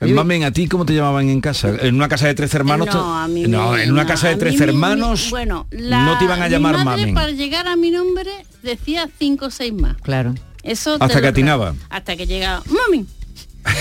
[0.00, 1.70] Mamen, ¿a ti cómo te llamaban en casa?
[1.80, 2.88] ¿En una casa de tres hermanos?
[2.92, 6.04] No, a mí no, me- en una casa de tres mí hermanos mi- bueno, la-
[6.04, 7.14] no te iban a mi llamar madre, Mamen.
[7.14, 8.30] para llegar a mi nombre
[8.62, 9.96] decía cinco o seis más.
[10.02, 10.34] Claro.
[10.62, 11.74] Eso Hasta que atinaba.
[11.90, 13.06] Hasta que llegaba, mami.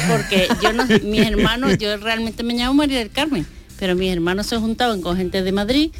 [0.09, 3.45] Porque yo no, mis hermanos, yo realmente me llamo María del Carmen,
[3.79, 5.91] pero mis hermanos se juntaban con gente de Madrid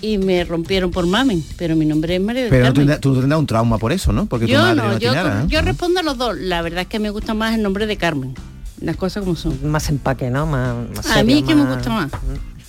[0.00, 3.00] y me rompieron por Mamen, pero mi nombre es María del Pero tú, Carmen.
[3.00, 4.26] tú tendrás un trauma por eso, ¿no?
[4.26, 6.36] Porque tu Yo madre no, no yo, nada, yo respondo a los dos.
[6.38, 8.34] La verdad es que me gusta más el nombre de Carmen.
[8.80, 9.58] Las cosas como son.
[9.70, 10.46] Más empaque, ¿no?
[10.46, 12.10] Más, más a mí es que me gusta más.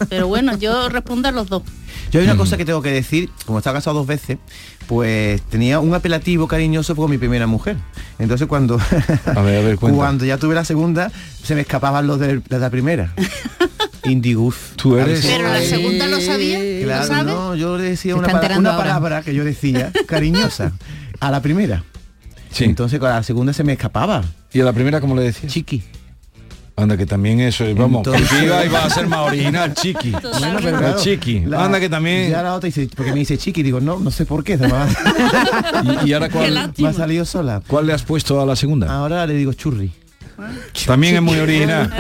[0.10, 1.64] Pero bueno, yo respondo a los dos.
[2.12, 4.38] Yo hay una cosa que tengo que decir, como estaba casado dos veces,
[4.88, 7.76] pues tenía un apelativo cariñoso con mi primera mujer.
[8.20, 8.76] Entonces cuando,
[9.36, 9.98] A ver, a ver, cuenta.
[9.98, 11.12] cuando ya tuve la segunda,
[11.44, 13.14] se me escapaban los de, de la primera.
[14.06, 14.76] Indiguf.
[14.76, 17.32] Tú eres- Pero la segunda lo sabía, ¿lo Claro, sabe?
[17.32, 18.88] no, yo le decía una, está pala- enterando una ahora.
[18.94, 20.72] palabra que yo decía cariñosa
[21.20, 21.84] a la primera.
[22.52, 22.64] Sí.
[22.64, 24.24] Entonces con la segunda se me escapaba.
[24.54, 25.50] ¿Y a la primera cómo le decía?
[25.50, 25.84] Chiqui.
[26.80, 30.12] Anda, que también eso es, vamos, Entonces- que iba, iba a ser más original, chiqui.
[30.12, 31.40] Bueno, pero La claro, chiqui.
[31.40, 32.30] la- Anda, que también...
[32.30, 34.60] Ya la otra dice, porque me dice chiqui, digo, no, no sé por qué.
[36.06, 37.64] ¿Y, y ahora cuál, me ha salido sola.
[37.66, 38.94] cuál le has puesto a la segunda?
[38.96, 39.92] Ahora le digo churri.
[40.86, 41.92] También es muy original.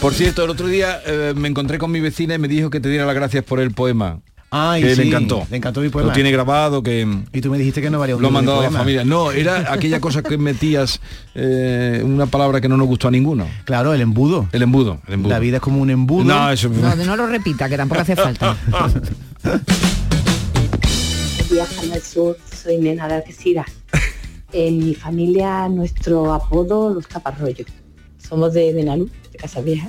[0.00, 2.80] Por cierto, el otro día eh, me encontré con mi vecina y me dijo que
[2.80, 4.18] te diera las gracias por el poema.
[4.54, 5.46] Ay, que sí, le encantó.
[5.50, 6.08] le encantó mi poema.
[6.08, 8.64] Lo tiene grabado, que Y tú me dijiste que no valía un lo mandado a
[8.64, 9.02] la familia.
[9.02, 11.00] No, era aquella cosa que metías,
[11.34, 13.48] eh, una palabra que no nos gustó a ninguno.
[13.64, 14.48] Claro, el embudo.
[14.52, 15.32] El embudo, el embudo.
[15.32, 16.24] La vida es como un embudo.
[16.24, 18.54] No, eso No, no lo repita, que tampoco hace falta.
[21.92, 23.66] Al sur, soy nena de Algeciras.
[24.52, 27.66] En mi familia, nuestro apodo, los taparrollos.
[28.18, 29.88] Somos de Benalú, de Casa Vieja.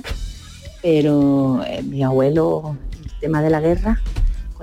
[0.82, 4.00] Pero eh, mi abuelo, el tema de la guerra,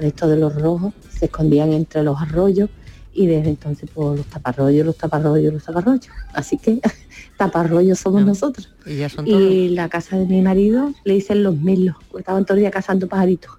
[0.02, 2.72] con esto de los rojos, se escondían entre los arroyos
[3.14, 6.08] y desde entonces pues los taparrollos, los taparrollos, los taparrollos.
[6.34, 6.82] Así que
[7.38, 8.74] taparrollos somos nosotros.
[8.84, 9.40] Y ya son todos.
[9.40, 12.72] Y la casa de mi marido le dicen los milos, porque estaban todo el día
[12.72, 13.52] cazando pajaritos.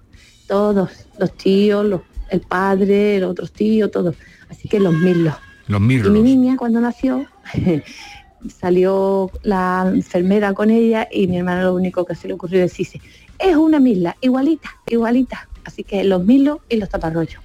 [0.45, 4.15] Todos, los tíos, los- el padre, los otros tíos, todos.
[4.49, 5.35] Así que los milos.
[5.67, 7.25] Los Y mi niña cuando nació
[8.59, 12.99] salió la enfermera con ella y mi hermana lo único que se le ocurrió decirse,
[13.39, 15.47] es una misla, igualita, igualita.
[15.65, 17.41] Así que los milos y los taparrollos.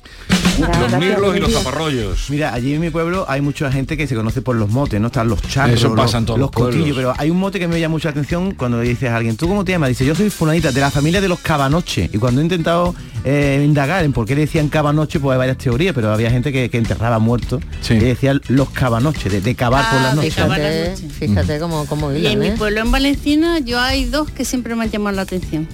[0.58, 2.30] Los mirlos y los taparrollos.
[2.30, 5.06] Mira, allí en mi pueblo hay mucha gente que se conoce por los motes, ¿no?
[5.06, 6.74] Están los charros, Eso pasa los, en todos los los pueblos.
[6.76, 9.36] cotillos, pero hay un mote que me llama mucha atención cuando le dices a alguien,
[9.36, 9.90] ¿tú cómo te llamas?
[9.90, 12.10] Dice, yo soy fulanita, de la familia de los cabanoche.
[12.12, 15.58] Y cuando he intentado eh, indagar en por qué le decían cabanoche, pues hay varias
[15.58, 19.84] teorías, pero había gente que, que enterraba muertos y decían los cabanoches, de, de cavar
[19.90, 20.34] por Ah, las de noches.
[20.34, 21.12] cavar las noches.
[21.18, 22.54] Fíjate cómo, cómo Y en mi ¿eh?
[22.58, 25.68] pueblo en Valenciana yo hay dos que siempre me han llamado la atención.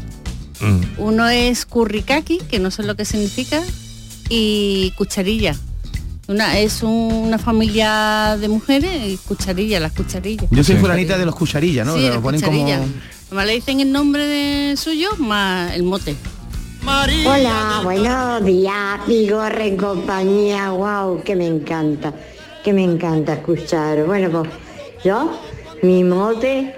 [0.98, 3.62] Uno es curricaki, que no sé lo que significa,
[4.28, 5.54] y cucharilla.
[6.26, 10.46] Una, es un- una familia de mujeres y cucharilla, las cucharillas.
[10.50, 11.96] Yo soy fulanita de los cucharillas, ¿no?
[11.96, 12.56] Sí, lo ponen como...
[13.26, 16.14] Además le dicen el nombre de suyo más el mote.
[17.26, 22.12] Hola, buenos días, Vigorra en compañía, wow, que me encanta,
[22.62, 24.04] que me encanta escuchar.
[24.04, 24.50] Bueno, pues
[25.04, 25.38] yo,
[25.82, 26.74] mi mote,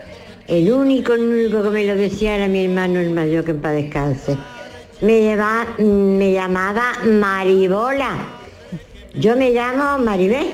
[0.48, 3.60] el único, el único que me lo decía era mi hermano el mayor que en
[3.60, 4.36] paz descanse.
[5.00, 8.16] Me, lleva, me llamaba Maribola.
[9.14, 10.46] Yo me llamo Maribel.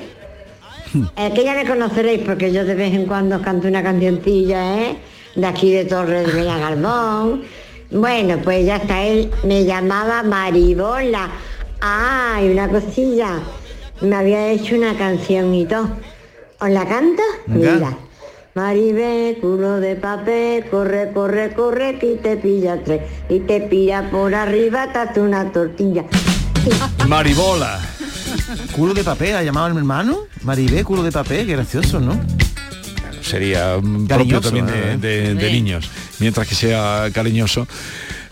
[1.17, 4.97] Es que ya me conoceréis porque yo de vez en cuando canto una cancioncilla, ¿eh?
[5.35, 7.43] De aquí de Torres de Garbón.
[7.89, 11.29] Bueno, pues ya está, él me llamaba Maribola.
[11.81, 13.39] Ah, y una cosilla.
[14.01, 15.89] Me había hecho una canción y todo.
[16.59, 17.23] ¿Os la canto?
[17.47, 17.97] Mira.
[18.55, 23.01] Maribel, culo de papel, corre, corre, corre, que te pilla tres.
[23.27, 26.03] Y te pilla por arriba, te hace una tortilla.
[27.07, 27.79] Maribola.
[28.71, 30.19] Culo de papel, ¿ha llamado a mi hermano?
[30.43, 32.19] Maribé, culo de papel, qué gracioso, ¿no?
[33.21, 34.97] Sería mm, propio Cariñoso, también ¿eh?
[34.97, 35.53] de, de- de Sí.
[35.53, 35.89] niños,
[36.19, 37.65] mientras que sea cariñoso.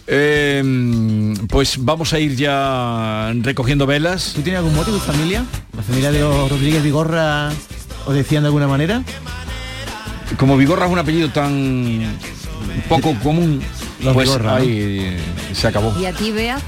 [0.06, 4.34] Eh, pues vamos a ir ya recogiendo velas.
[4.36, 5.46] ¿Tú tienes algún mote de tu familia?
[5.76, 7.50] ¿La familia de los Rodríguez Vigorra
[8.06, 9.02] os decían de alguna manera?
[10.38, 12.18] Como Vigorra es un apellido tan
[12.90, 13.62] poco común,
[14.02, 14.58] Los pues Vigorra, ¿no?
[14.58, 15.18] ahí
[15.54, 15.94] se acabó.
[16.00, 16.60] ¿Y a ti, Bea?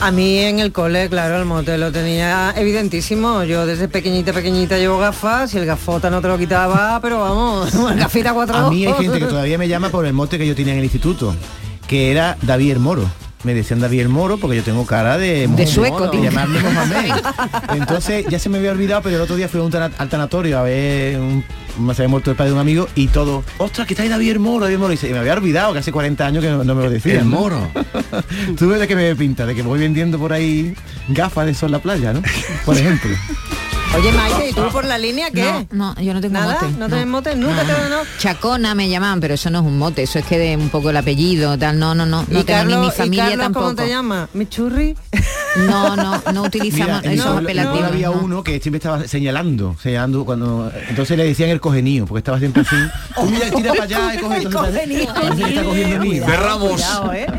[0.00, 3.44] A mí en el cole, claro, el mote lo tenía evidentísimo.
[3.44, 7.72] Yo desde pequeñita, pequeñita llevo gafas y el gafota no te lo quitaba, pero vamos,
[7.96, 10.54] gafita cuatro A mí hay gente que todavía me llama por el mote que yo
[10.54, 11.34] tenía en el instituto,
[11.86, 13.08] que era David el Moro.
[13.44, 15.46] Me decían David el Moro porque yo tengo cara de...
[15.48, 16.22] De sueco, tío.
[16.24, 17.12] llamarme Mohamed.
[17.76, 20.58] Entonces ya se me había olvidado, pero el otro día fui a un al tanatorio
[20.58, 21.44] a ver un,
[21.94, 24.30] se había muerto el padre de un amigo y todo, ostras, que está ahí David
[24.30, 24.92] el Moro, David el Moro.
[24.94, 27.18] Y se- me había olvidado que hace 40 años que no, no me lo decía.
[27.20, 27.70] El Moro.
[28.58, 30.74] Tú ves de que me pinta, de que voy vendiendo por ahí
[31.08, 32.22] gafas de sol en la playa, ¿no?
[32.64, 33.10] Por ejemplo.
[33.96, 35.66] Oye, Maite, ¿y tú por la línea qué?
[35.70, 36.54] No, no, yo no tengo ¿Nada?
[36.60, 36.72] mote.
[36.78, 37.36] ¿No tenés mote?
[37.36, 37.98] ¿Nunca te no?
[38.18, 40.90] Chacona me llamaban, pero eso no es un mote, eso es que de un poco
[40.90, 43.66] el apellido, tal, no, no, no, no ¿Y tengo ni mi ¿y familia Carlos tampoco.
[43.66, 44.28] cómo te llama?
[44.34, 44.96] ¿Mi churri?
[45.56, 47.82] No, no, no utilizamos Mira, esos apelativos.
[47.82, 48.12] había ¿no?
[48.22, 52.62] uno que siempre estaba señalando, señalando cuando entonces le decían el cogenío, porque estaba siempre
[52.62, 52.76] así.
[53.14, 56.26] Tú mira, tira para allá y coge, entonces parece- parece que está cogiendo nido.
[56.26, 56.82] Cerramos,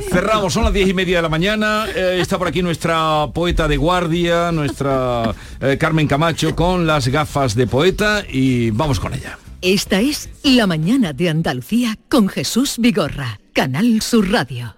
[0.10, 1.86] cerramos, son las diez y media de la mañana.
[1.96, 7.56] eh, está por aquí nuestra poeta de guardia, nuestra eh, Carmen Camacho, con las gafas
[7.56, 9.38] de poeta y vamos con ella.
[9.62, 14.76] Esta es La mañana de Andalucía con Jesús Vigorra, Canal Sur Radio.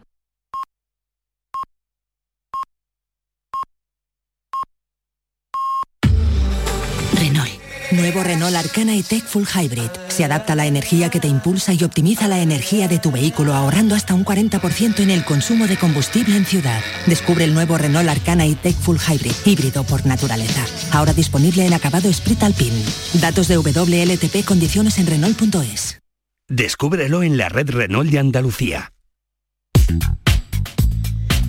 [7.97, 9.89] Nuevo Renault Arcana y Tech Full Hybrid.
[10.07, 13.55] Se adapta a la energía que te impulsa y optimiza la energía de tu vehículo
[13.55, 16.79] ahorrando hasta un 40% en el consumo de combustible en ciudad.
[17.07, 20.63] Descubre el nuevo Renault Arcana y Tech Full Hybrid, híbrido por naturaleza.
[20.91, 22.83] Ahora disponible en acabado Sprit Alpine.
[23.15, 25.99] Datos de WLTP condiciones en Renault.es.
[26.47, 28.93] Descúbrelo en la red Renault de Andalucía.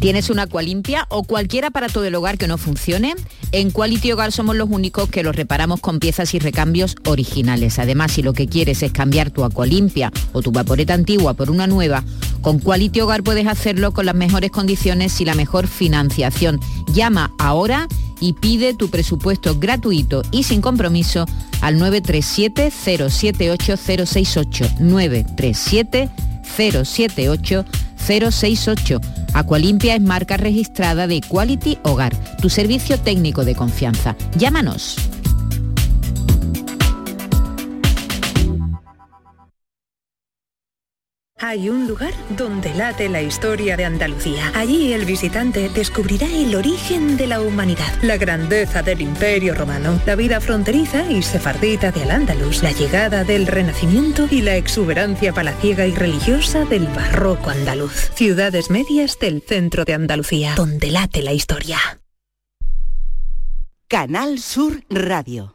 [0.01, 3.17] ¿Tienes una Aqualimpia o cualquier aparato del hogar que no funcione?
[3.51, 7.81] En Quality Hogar somos los únicos que los reparamos con piezas y recambios originales.
[7.81, 11.67] Además, si lo que quieres es cambiar tu Aqualimpia o tu vaporeta antigua por una
[11.67, 12.05] nueva,
[12.43, 16.61] con Quality Hogar puedes hacerlo con las mejores condiciones y la mejor financiación.
[16.95, 17.89] Llama ahora
[18.21, 21.27] y pide tu presupuesto gratuito y sin compromiso
[21.61, 26.09] al 937 078 068 937
[26.57, 27.65] 078
[27.97, 29.18] 068.
[29.35, 34.17] Aqualimpia es marca registrada de Quality Hogar, tu servicio técnico de confianza.
[34.37, 34.97] Llámanos.
[41.41, 44.51] Hay un lugar donde late la historia de Andalucía.
[44.57, 50.17] Allí el visitante descubrirá el origen de la humanidad, la grandeza del imperio romano, la
[50.17, 55.95] vida fronteriza y sefardita de Al-Ándalus, la llegada del Renacimiento y la exuberancia palaciega y
[55.95, 58.11] religiosa del barroco andaluz.
[58.15, 61.79] Ciudades medias del centro de Andalucía, donde late la historia.
[63.87, 65.55] Canal Sur Radio.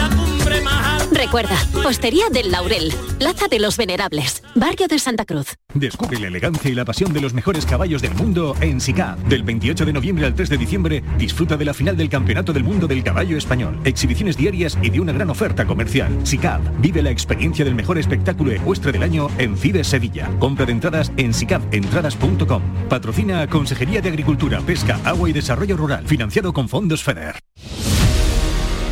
[1.21, 1.55] Recuerda,
[1.85, 5.55] Hostería del Laurel, Plaza de los Venerables, Barrio de Santa Cruz.
[5.75, 9.19] Descubre la elegancia y la pasión de los mejores caballos del mundo en SICAP.
[9.27, 12.63] Del 28 de noviembre al 3 de diciembre, disfruta de la final del Campeonato del
[12.63, 13.79] Mundo del Caballo Español.
[13.83, 16.09] Exhibiciones diarias y de una gran oferta comercial.
[16.23, 16.59] SICAP.
[16.79, 20.27] Vive la experiencia del mejor espectáculo ecuestre del año en CIDE Sevilla.
[20.39, 22.63] Compra de entradas en sicapentradas.com.
[22.89, 26.03] Patrocina Consejería de Agricultura, Pesca, Agua y Desarrollo Rural.
[26.07, 27.35] Financiado con fondos FEDER.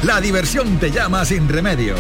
[0.03, 1.95] La diversión te llama sin remedio.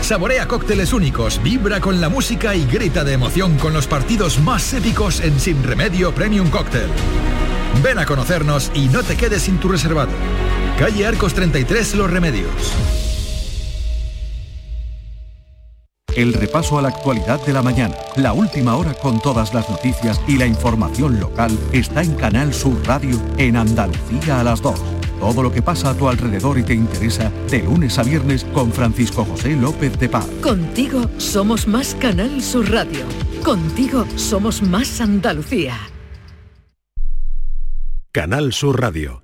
[0.00, 4.72] Saborea cócteles únicos, vibra con la música y grita de emoción con los partidos más
[4.72, 6.88] épicos en Sin Remedio Premium Cóctel.
[7.82, 10.12] Ven a conocernos y no te quedes sin tu reservado.
[10.78, 12.72] Calle Arcos 33 Los Remedios.
[16.16, 20.18] El repaso a la actualidad de la mañana, la última hora con todas las noticias
[20.26, 24.93] y la información local está en Canal Sur Radio en Andalucía a las 2.
[25.24, 28.70] Todo lo que pasa a tu alrededor y te interesa de lunes a viernes con
[28.70, 30.26] Francisco José López de Paz.
[30.42, 33.06] Contigo somos más Canal Sur Radio.
[33.42, 35.78] Contigo somos más Andalucía.
[38.12, 39.23] Canal Sur Radio.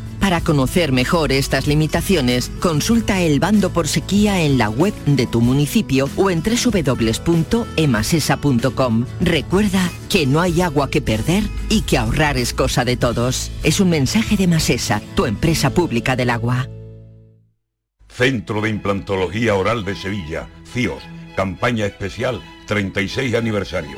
[0.21, 5.41] Para conocer mejor estas limitaciones, consulta el bando por sequía en la web de tu
[5.41, 9.05] municipio o en www.emasesa.com.
[9.19, 13.49] Recuerda que no hay agua que perder y que ahorrar es cosa de todos.
[13.63, 16.69] Es un mensaje de Masesa, tu empresa pública del agua.
[18.07, 21.01] Centro de Implantología Oral de Sevilla, CIOS,
[21.35, 23.97] campaña especial 36 aniversario.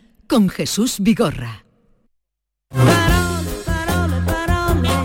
[0.31, 1.65] con Jesús Vigorra.
[2.69, 4.95] Parole, parole, parole.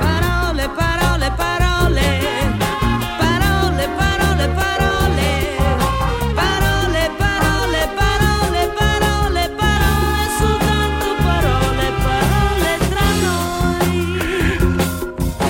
[0.00, 2.08] Parole, parole, parole.
[3.20, 3.82] Parole,
[6.40, 7.82] parole, parole,
[8.78, 13.92] parole, parole, soltanto parole, parole tra noi.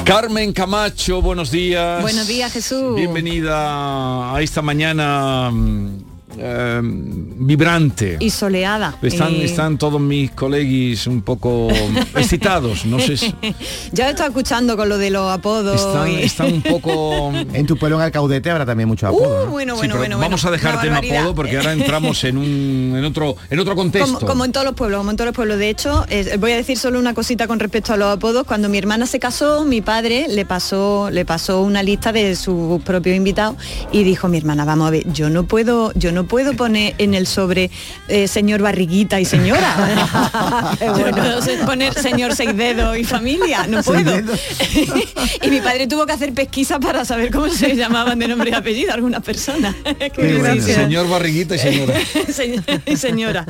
[0.05, 2.03] Carmen Camacho, buenos días.
[2.03, 2.97] Buenos días, Jesús.
[2.97, 8.17] Bienvenida a esta mañana mm, eh, vibrante.
[8.21, 8.97] Y soleada.
[9.03, 11.69] Están, Eh, están todos mis colegis un poco
[12.17, 13.17] excitados, no sé.
[13.17, 15.81] si- he estado escuchando con lo de los apodos.
[15.81, 17.33] Están, y- están un poco...
[17.55, 19.45] En tu pueblo en Alcaudete habrá también mucho apodo.
[19.47, 20.19] Uh, bueno, bueno, bueno.
[20.19, 21.21] vamos a dejar Una tema barbaridad.
[21.21, 24.15] apodo porque ahora entramos en un en otro en otro contexto.
[24.15, 25.59] Como, como en todos los pueblos, como en todos los pueblos.
[25.59, 28.45] De hecho, eh, voy a decir solo una cosita con respecto a los apodos.
[28.47, 32.83] Cuando mi hermana se casó, mi padre le pasó, le pasó una lista de sus
[32.83, 33.57] propios invitados
[33.93, 37.15] y dijo mi hermana, vamos a ver, yo no puedo, yo no puedo poner en
[37.15, 37.71] el sobre
[38.09, 40.77] eh, señor barriguita y señora.
[40.81, 44.13] Yo no puedo se- poner señor seis dedos y familia, no puedo.
[45.43, 48.55] y mi padre tuvo que hacer pesquisa para saber cómo se llamaban de nombre y
[48.55, 49.75] apellido algunas personas.
[50.17, 50.63] Bueno.
[50.63, 51.95] Señor Barriguita y señora.
[52.33, 53.47] Señor y señora.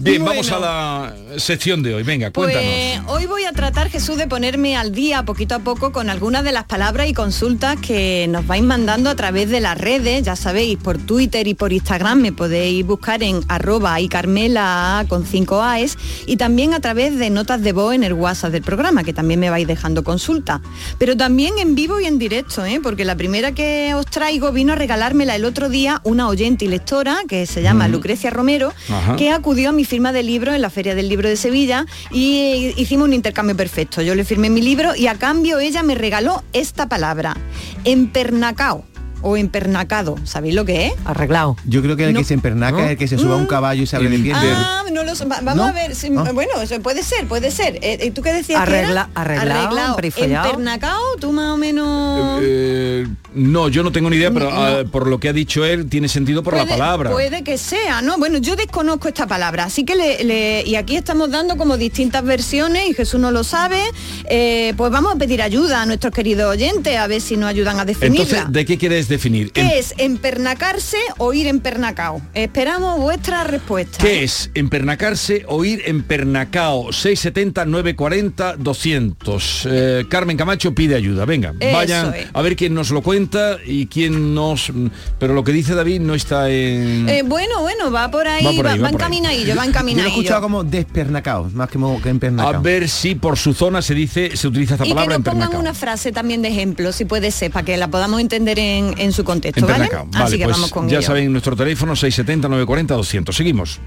[0.00, 2.02] Bien, vamos a la sección de hoy.
[2.02, 2.64] Venga, cuéntanos.
[2.64, 6.44] Pues hoy voy a tratar, Jesús, de ponerme al día poquito a poco con algunas
[6.44, 10.22] de las palabras y consultas que nos vais mandando a través de las redes.
[10.24, 15.24] Ya sabéis, por Twitter y por Instagram me podéis buscar en arroba y Carmela con
[15.26, 19.04] 5 AES y también a través de notas de voz en el WhatsApp del programa,
[19.04, 20.60] que también me vais dejando consultas.
[20.98, 22.80] Pero también en vivo y en directo, ¿eh?
[22.82, 26.68] porque la primera que os traigo vino a regalármela el otro día una oyente y
[26.68, 27.92] lectora que se llama Mm.
[27.92, 29.16] Lucrecia Romero, Ajá.
[29.16, 32.36] que acudió a mi firma de libro en la Feria del Libro de Sevilla y
[32.38, 34.00] eh, hicimos un intercambio perfecto.
[34.02, 37.36] Yo le firmé mi libro y a cambio ella me regaló esta palabra,
[37.84, 38.84] empernacao
[39.24, 40.16] o empernacado.
[40.24, 40.92] ¿Sabéis lo que es?
[41.04, 41.56] Arreglado.
[41.66, 42.20] Yo creo que el No.
[42.20, 44.18] que se empernaca es el que se suba a un caballo y se abre de
[44.18, 44.32] pie.
[44.34, 45.02] Ah, no.
[45.04, 45.64] Va- vamos ¿No?
[45.64, 45.94] a ver.
[45.94, 46.30] si- Ah.
[46.34, 47.76] Bueno, eso puede ser, puede ser.
[47.76, 49.32] Eh, eh, ¿Tú qué decías Arregla- que era?
[49.40, 50.50] arreglado, perifollado.
[50.50, 52.40] Empernacao, tú más o menos...
[52.42, 54.56] Eh, no, yo no tengo ni idea, pero No.
[54.56, 57.10] ah, por lo que ha dicho él, tiene sentido por la palabra.
[57.10, 58.18] Puede que sea, ¿no?
[58.18, 62.22] Bueno, yo desconozco esta palabra, así que le, le- y aquí estamos dando como distintas
[62.24, 63.80] versiones y Jesús no lo sabe.
[64.28, 67.78] eh, pues vamos a pedir ayuda a nuestros queridos oyentes a ver si nos ayudan
[67.78, 68.22] a definirla.
[68.24, 69.52] Entonces, ¿de qué quieres definir?
[69.52, 72.20] ¿Qué es empernacarse o ir empernacao?
[72.34, 73.98] Esperamos vuestra respuesta.
[73.98, 76.92] ¿Qué es empernacarse o ir empernacao?
[76.92, 79.68] 670 940 200.
[79.70, 81.24] Eh, Carmen Camacho pide ayuda.
[81.24, 82.26] Venga, Eso vayan es.
[82.32, 84.72] a ver quién nos lo cuenta y quién nos.
[85.18, 87.08] Pero lo que dice David no está en.
[87.08, 90.02] Eh, bueno, bueno, va por ahí, Va por ahí, va va encaminadillo, va Yo lo
[90.02, 92.54] he escuchado como despernacao, más que, que empernacao.
[92.54, 95.26] A ver si por su zona se dice, se utiliza esta y que palabra nos
[95.26, 99.03] pongan una frase también de ejemplo, si puede ser, para que la podamos entender en,
[99.04, 99.88] en su contexto, ¿vale?
[99.88, 101.06] Vale, Así que pues vamos con ya ello.
[101.06, 103.36] saben nuestro teléfono 670 940 200.
[103.36, 103.80] Seguimos.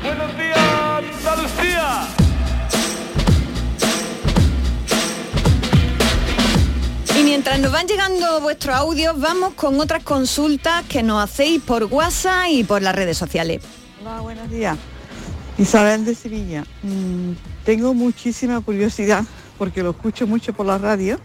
[7.20, 11.86] Y mientras nos van llegando vuestros audios, vamos con otras consultas que nos hacéis por
[11.86, 13.62] WhatsApp y por las redes sociales.
[14.02, 14.78] Hola, buenos días.
[15.58, 16.64] Isabel de Sevilla.
[16.84, 17.32] Mm,
[17.66, 19.24] tengo muchísima curiosidad,
[19.58, 21.20] porque lo escucho mucho por la radio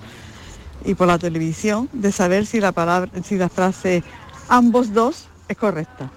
[0.84, 4.02] y por la televisión, de saber si la palabra, si frase
[4.48, 6.10] ambos dos es correcta.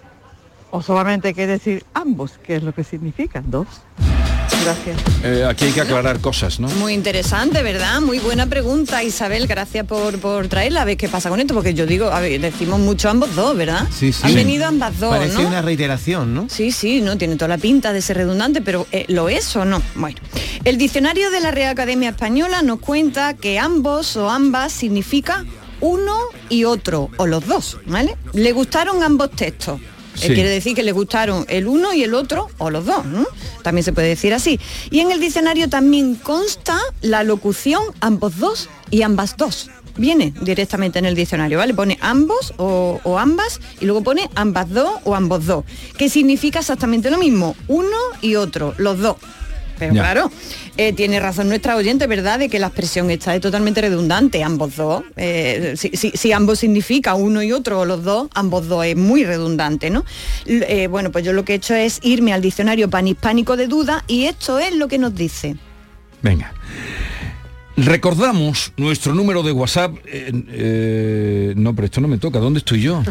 [0.71, 3.67] O solamente hay que decir ambos, que es lo que significa dos.
[4.63, 4.97] Gracias.
[5.23, 6.67] Eh, aquí hay que aclarar cosas, ¿no?
[6.69, 8.01] Muy interesante, ¿verdad?
[8.01, 9.47] Muy buena pregunta, Isabel.
[9.47, 10.81] Gracias por, por traerla.
[10.81, 13.55] A ver qué pasa con esto, porque yo digo, a ver, decimos mucho ambos dos,
[13.55, 13.87] ¿verdad?
[13.95, 14.21] Sí, sí.
[14.23, 15.47] Han venido ambas dos, Parece ¿no?
[15.47, 16.47] una reiteración, ¿no?
[16.49, 19.65] Sí, sí, no tiene toda la pinta de ser redundante, pero eh, ¿lo es o
[19.65, 19.81] no?
[19.95, 20.17] Bueno,
[20.63, 25.45] el diccionario de la Real Academia Española nos cuenta que ambos o ambas significa
[25.81, 26.17] uno
[26.49, 28.15] y otro, o los dos, ¿vale?
[28.33, 29.79] Le gustaron ambos textos.
[30.15, 30.33] Eh, Sí.
[30.33, 33.25] quiere decir que le gustaron el uno y el otro, o los dos, ¿no?
[33.63, 34.59] También se puede decir así.
[34.91, 39.69] Y en el diccionario también consta la locución ambos dos y ambas dos.
[39.97, 41.73] Viene directamente en el diccionario, ¿vale?
[41.73, 45.63] Pone ambos o, o ambas y luego pone ambas dos o ambos dos,
[45.97, 49.15] que significa exactamente lo mismo, uno y otro, los dos.
[49.77, 50.01] Pero Ya.
[50.01, 50.31] claro,
[50.77, 52.39] eh, tiene razón nuestra oyente, ¿verdad?
[52.39, 55.03] De que la expresión esta es totalmente redundante, ambos dos.
[55.17, 58.95] Eh, si, si- si ambos significa uno y otro, o los dos, ambos dos es
[58.95, 60.05] muy redundante, ¿no?
[60.45, 64.03] Eh, bueno, pues yo lo que he hecho es irme al diccionario panhispánico de duda
[64.07, 65.55] y esto es lo que nos dice.
[66.21, 66.53] Venga.
[67.77, 69.95] Recordamos nuestro número de WhatsApp.
[70.05, 72.39] eh, eh, no, pero esto no me toca.
[72.39, 73.03] ¿Dónde estoy yo?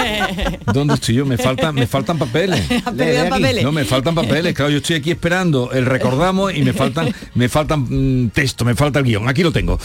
[0.72, 1.26] ¿Dónde estoy yo?
[1.26, 2.64] Me faltan, me faltan papeles.
[3.62, 4.54] No, me faltan papeles.
[4.54, 8.74] Claro, yo estoy aquí esperando el recordamos y me faltan, me faltan mm, texto, me
[8.74, 9.28] falta el guion.
[9.28, 9.78] Aquí lo tengo.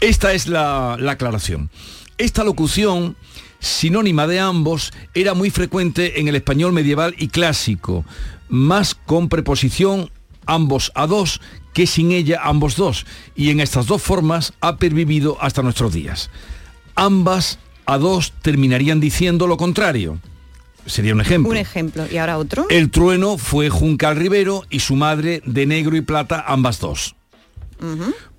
[0.00, 1.70] Esta es la, la aclaración.
[2.18, 3.16] Esta locución
[3.60, 8.04] sinónima de ambos era muy frecuente en el español medieval y clásico,
[8.48, 10.10] más con preposición
[10.46, 11.40] ambos a dos
[11.72, 13.06] que sin ella ambos dos.
[13.34, 16.30] Y en estas dos formas ha pervivido hasta nuestros días.
[16.94, 20.18] Ambas a dos terminarían diciendo lo contrario.
[20.86, 21.50] Sería un ejemplo.
[21.50, 22.06] Un ejemplo.
[22.10, 22.66] ¿Y ahora otro?
[22.70, 27.14] El trueno fue Juncal Rivero y su madre de negro y plata, ambas dos.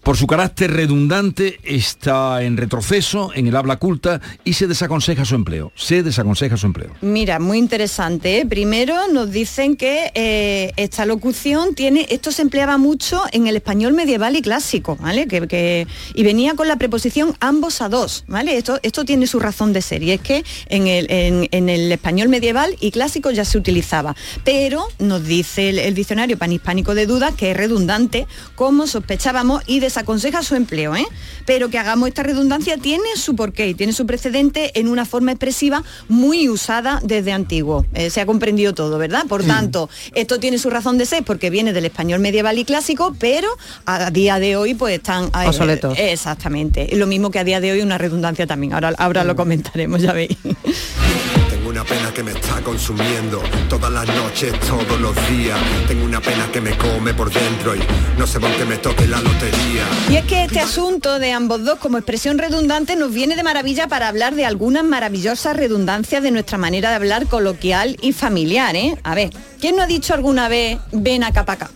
[0.04, 5.36] Por su carácter redundante está en retroceso en el habla culta y se desaconseja su
[5.36, 5.72] empleo.
[5.76, 6.90] Se desaconseja su empleo.
[7.02, 8.40] Mira, muy interesante.
[8.40, 8.46] ¿eh?
[8.48, 13.94] Primero nos dicen que eh, esta locución tiene, esto se empleaba mucho en el español
[13.94, 15.28] medieval y clásico, ¿vale?
[15.28, 15.86] Que, que-
[16.16, 18.58] y venía con la preposición ambos a dos, ¿vale?
[18.58, 22.28] Esto, esto tiene su razón de ser y es que en el, en- el español
[22.28, 24.16] medieval y clásico ya se utilizaba.
[24.44, 28.26] Pero nos dice el, diccionario panhispánico de dudas que es redundante,
[28.56, 31.06] como sospechábamos, y desaconseja su empleo, ¿eh?
[31.46, 35.32] Pero que hagamos esta redundancia tiene su porqué y tiene su precedente en una forma
[35.32, 37.86] expresiva muy usada desde antiguo.
[37.94, 39.26] Eh, se ha comprendido todo, ¿verdad?
[39.28, 43.14] Por tanto, esto tiene su razón de ser porque viene del español medieval y clásico,
[43.20, 43.50] pero
[43.86, 45.26] a día de hoy pues están...
[45.26, 45.98] eh, Obsoletos.
[45.98, 46.96] exactamente.
[46.96, 48.74] Lo mismo que a día de hoy una redundancia también.
[48.74, 50.38] Ahora, ahora lo comentaremos, ya veis.
[51.72, 55.58] Una pena que me está consumiendo todas las noches, todos los días.
[55.88, 57.80] Tengo una pena que me come por dentro y
[58.18, 59.86] no sé por qué me toque la lotería.
[60.10, 63.88] Y es que este asunto de ambos dos como expresión redundante nos viene de maravilla
[63.88, 68.98] para hablar de algunas maravillosas redundancias de nuestra manera de hablar coloquial y familiar, ¿eh?
[69.04, 69.30] A ver,
[69.62, 71.72] ¿quién no ha dicho alguna vez ven acá para acá?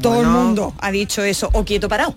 [0.00, 2.16] Todo el mundo ha dicho eso, o quieto parado.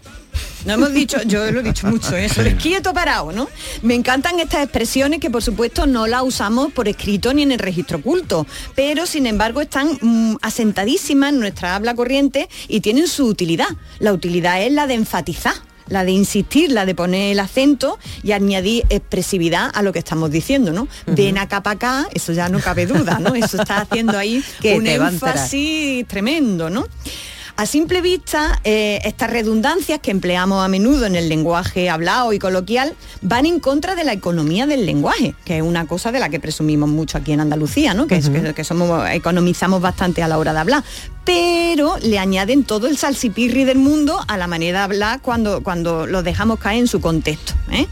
[0.65, 3.47] No hemos dicho, yo lo he dicho mucho eso, es quieto parado, ¿no?
[3.83, 7.59] Me encantan estas expresiones que por supuesto no las usamos por escrito ni en el
[7.59, 13.25] registro culto, pero sin embargo están mm, asentadísimas en nuestra habla corriente y tienen su
[13.27, 13.69] utilidad.
[13.99, 15.53] La utilidad es la de enfatizar
[15.89, 20.31] la de insistir, la de poner el acento y añadir expresividad a lo que estamos
[20.31, 20.87] diciendo, ¿no?
[21.05, 23.35] Ven acá para acá, eso ya no cabe duda, ¿no?
[23.35, 26.85] Eso está haciendo ahí Que un énfasis tremendo, ¿no?
[27.59, 32.37] A simple vista, eh, estas redundancias que empleamos a menudo en el lenguaje hablado y
[32.37, 32.93] coloquial
[33.23, 36.39] van en contra de la economía del lenguaje, que es una cosa de la que
[36.39, 38.05] presumimos mucho aquí en Andalucía, ¿no?
[38.05, 40.83] Que, es- que- que somos, economizamos bastante a la hora de hablar.
[41.25, 46.05] Pero le añaden todo el salsipirri del mundo a la manera de hablar cuando, cuando
[46.05, 47.53] lo dejamos caer en su contexto.
[47.71, 47.87] ¿eh?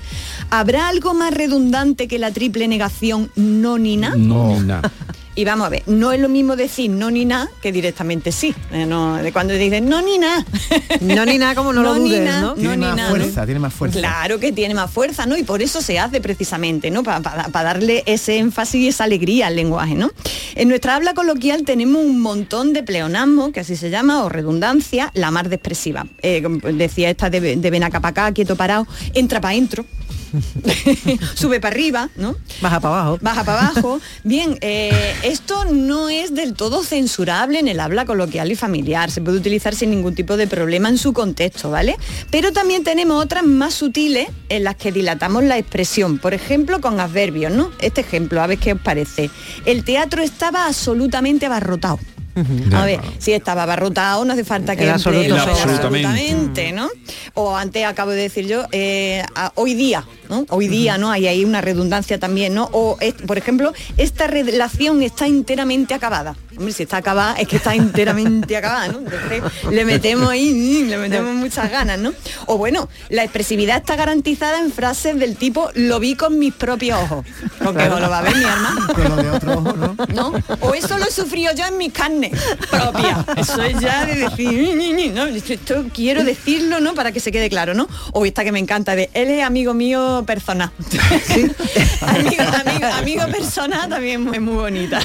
[0.52, 4.12] ¿Habrá algo más redundante que la triple negación no ni na?
[4.16, 4.92] No, ni nada.
[5.38, 8.56] Y vamos a ver, no es lo mismo decir no ni nada que directamente sí.
[8.72, 10.46] Eh, no, de cuando dicen no ni nada.
[11.02, 12.54] No ni nada como no, lo ni dudes, na, ¿no?
[12.54, 13.46] Tiene ni más na, fuerza, ¿no?
[13.46, 14.00] tiene más fuerza.
[14.00, 15.38] Claro que tiene más fuerza, ¿no?
[15.38, 17.04] Y por eso se hace precisamente, ¿no?
[17.04, 17.20] Para
[17.52, 20.12] darle ese énfasis y esa alegría al lenguaje, ¿no?
[20.56, 25.12] En nuestra habla coloquial tenemos un montón de pleonasmos, que así se llama, o redundancia,
[25.14, 26.06] la más de expresiva.
[26.22, 26.42] Eh,
[26.74, 29.86] decía esta de, de ven acá para acá, quieto parado, entra para adentro.
[31.36, 32.36] sube para arriba, ¿no?
[32.62, 33.20] Baja para abajo.
[33.22, 34.00] Baja para abajo.
[34.24, 39.12] Bien, eh, esto no es del todo censurable en el habla coloquial y familiar.
[39.12, 41.98] Se puede utilizar sin ningún tipo de problema en su contexto, ¿vale?
[42.32, 46.18] Pero también tenemos otras más sutiles en las que dilatamos la expresión.
[46.20, 47.72] Por ejemplo, con adverbios, ¿no?
[47.80, 49.30] Este ejemplo, a ver qué os parece.
[49.66, 52.00] El teatro estaba absolutamente abarrotado.
[52.74, 56.08] A ver, si estaba abarrotado, no hace falta que los El absolutamente.
[56.08, 56.90] absolutamente, ¿no?
[57.34, 60.46] O antes acabo de decir yo, eh, a- hoy día, ¿no?
[60.50, 61.12] Hoy día, ¿no?
[61.12, 62.70] Hay ahí una redundancia también, ¿no?
[62.74, 66.36] O, es- por ejemplo, esta relación está enteramente acabada.
[66.58, 69.00] Hombre, si está acabada, es que está enteramente acabada, ¿no?
[69.00, 72.14] Entonces le metemos ahí, le metemos muchas ganas, ¿no?
[72.48, 77.02] O bueno, la expresividad está garantizada en frases del tipo lo vi con mis propios
[77.02, 77.26] ojos.
[77.64, 78.88] Porque no lo va a ver mi hermano.
[78.96, 79.96] Con lo de otro ojo, ¿no?
[80.14, 80.34] ¿no?
[80.62, 82.32] O eso lo he sufrido yo en mi carne
[82.70, 83.26] propia.
[83.36, 85.26] Eso es ya de decir, ¿no?
[85.26, 86.94] Esto quiero decirlo, ¿no?
[86.94, 87.88] Para que se quede claro, ¿no?
[88.14, 90.72] O esta que me encanta de él es amigo mío persona.
[92.02, 95.00] amigo, amigo, amigo persona también es muy bonita.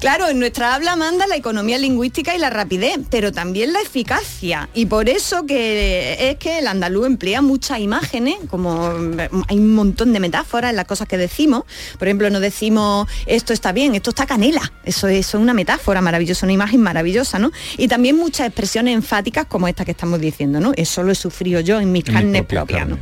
[0.00, 4.68] Claro, en nuestra habla manda la economía lingüística y la rapidez, pero también la eficacia.
[4.74, 9.74] Y por eso que es que el andaluz emplea muchas imágenes, como mm, hay un
[9.74, 11.64] montón de metáforas en las cosas que decimos.
[11.98, 14.72] Por ejemplo, no decimos esto está bien, esto está canela.
[14.84, 17.50] Eso es, eso es una metáfora maravillosa, una imagen maravillosa, ¿no?
[17.76, 20.72] Y también muchas expresiones enfáticas como esta que estamos diciendo, ¿no?
[20.76, 22.98] Eso lo he sufrido yo en mis En mi carnes propia propias, ¿no?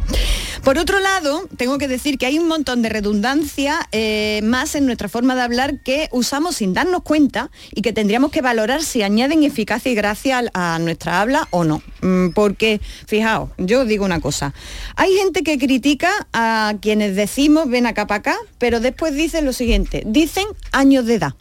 [0.62, 4.86] Por otro lado, tengo que decir que hay un montón de redundancia eh, más en
[4.86, 9.02] nuestra forma de hablar que usamos sin darnos cuenta y que tendríamos que valorar si
[9.02, 11.82] añaden eficacia y gracia a nuestra habla o no.
[12.02, 14.54] Mm, Porque, fijaos, yo digo una cosa.
[14.96, 19.52] Hay gente que critica a quienes decimos ven acá para acá, pero después dicen lo
[19.52, 21.34] siguiente, dicen años de edad.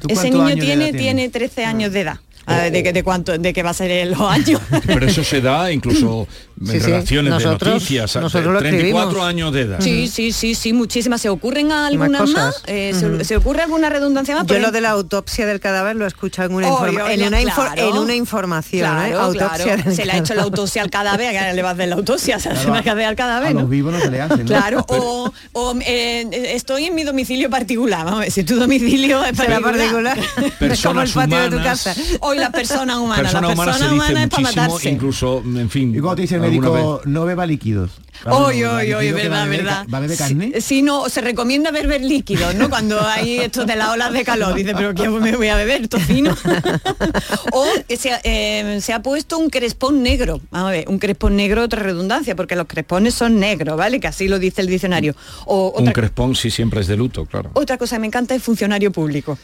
[0.00, 2.20] ¿Tú Ese niño tiene, tiene 13 años de edad.
[2.46, 4.60] A ver, ¿de, qué- de cuánto, ¿De qué va a ser en los años?
[4.86, 6.26] Pero eso se da incluso
[6.64, 6.86] Sí, sí.
[6.86, 8.16] relaciones Nosotros- de noticias.
[8.16, 9.28] nosotros lo 34 escribimos.
[9.28, 9.80] años de edad.
[9.80, 11.20] Sí, sí, sí, sí, muchísimas.
[11.20, 12.34] ¿Se ocurren algunas cosas.
[12.36, 12.62] más?
[12.66, 14.44] Eh, ¿se, ocurre alguna redundancia más?
[14.46, 17.12] Por Yo lo de la autopsia del cadáver lo he escuchado en una, informa- oy,
[17.14, 17.88] en una, info- claro.
[17.90, 18.98] en una información.
[19.06, 19.12] ¿eh?
[19.14, 19.94] Autopsia claro.
[19.94, 22.38] Se le ha hecho la autopsia al cadáver, que le va a hacer la autopsia,
[22.38, 23.60] se hace una cadáver al cadáver, A ¿no?
[23.60, 24.44] los vivos no se le hacen, ¿no?
[24.46, 29.24] Claro, o, o, eh, estoy en mi domicilio particular, vamos a ver, si tu domicilio
[29.24, 29.62] es particular.
[29.74, 30.18] particular.
[30.58, 31.84] Personas como el patio de tu humanas.
[31.84, 32.00] casa.
[32.20, 32.52] Hoy humanas,
[33.32, 34.90] Persona humana se personas dice humanas es para matarse.
[34.90, 35.94] incluso, en fin.
[35.94, 37.90] Y cuando te no beba líquidos.
[38.26, 39.86] Hoy, hoy, hoy, líquido que va verdad, verdad.
[39.92, 40.50] ¿Va a beber carne?
[40.56, 42.68] Sí, sí, no, se recomienda beber líquidos, ¿no?
[42.68, 45.86] Cuando hay esto de las olas de calor, dice, pero ¿qué me voy a beber?
[45.88, 46.34] Tocino.
[47.52, 50.40] o que se, ha- eh, se ha puesto un crespón negro.
[50.50, 54.00] Vamos a ver, un crespón negro, otra redundancia, porque los crespones son negros, ¿vale?
[54.00, 55.14] Que así lo dice el diccionario.
[55.46, 57.50] O Un crespón sí siempre es de luto, claro.
[57.54, 59.38] otra cosa que me encanta es funcionario público.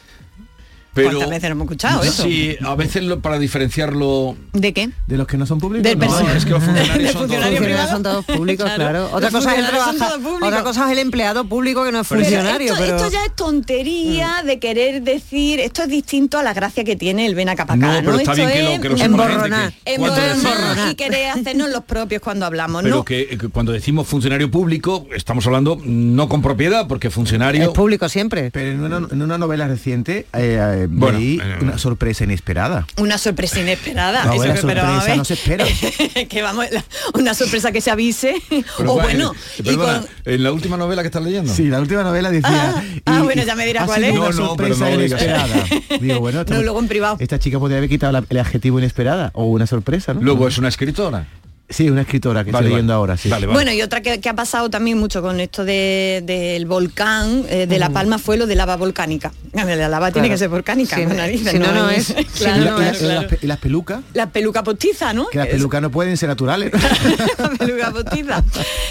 [0.95, 2.23] ¿Cuántas veces no hemos escuchado eso?
[2.23, 4.37] Sí, a veces lo- para diferenciarlo...
[4.53, 4.91] ¿De qué?
[5.07, 5.83] De los que no son públicos.
[5.83, 8.83] Del no, es que los funcionarios ¿De son funcionario todos- son todos públicos, Claro.
[8.83, 9.09] claro.
[9.13, 12.21] Otra cosa, es el trabaja- otra cosa es el empleado público que no es Pero
[12.21, 12.97] funcionario, esto, pero...
[12.97, 17.27] esto ya es tontería de querer decir, esto es distinto a la gracia que tiene
[17.27, 18.97] el ven acá pa' acá, No, pero está Esto bien que lo- es que lo
[19.13, 23.05] emborronar, que emborronar decimos- y querer hacernos los propios cuando hablamos, Pero ¿no?
[23.05, 27.73] que, que cuando decimos funcionario público, estamos hablando no con propiedad, porque funcionario...
[27.73, 28.51] público siempre.
[28.53, 32.87] Pero en una, en una novela reciente eh, eh, Bueno, leí eh, una sorpresa inesperada.
[32.99, 34.25] Una sorpresa inesperada.
[34.25, 35.17] No, Eso la que- sorpresa ver.
[35.17, 35.65] no se espera.
[36.29, 38.35] que vamos, la- una sorpresa que se avise.
[38.79, 41.53] Pero o bueno, bueno, y perdona, con- en la última novela que estás leyendo.
[41.55, 42.83] Sí, la última novela decía...
[43.07, 44.13] ah, y- bueno, ya me dirá ha cuál es.
[44.13, 45.65] una No, no, pero sorpresa no inesperada.
[46.01, 47.17] Digo, bueno, esta, No, luego en privado.
[47.21, 50.21] esta chica podría haber quitado la- el adjetivo inesperada o una sorpresa, ¿no?
[50.23, 51.27] Luego es una escritora.
[51.67, 52.99] Sí, una escritora que Vale, estoy leyendo vale.
[52.99, 53.29] ahora, sí.
[53.31, 53.57] Vale, vale.
[53.57, 57.67] Bueno, y otra que, que ha pasado también mucho con esto de- del volcán eh,
[57.67, 59.33] de La Palma fue lo de lava volcánica.
[59.55, 62.15] La lava tiene que ser volcánica, Sí, no si no, no es.
[62.39, 63.21] Claro, y, la- y la- claro, y claro.
[63.23, 65.27] las, pe- y las pelucas, La peluca postiza, ¿no?
[65.29, 66.71] que las pelucas no pueden ser naturales.
[67.39, 68.45] la peluca postiza.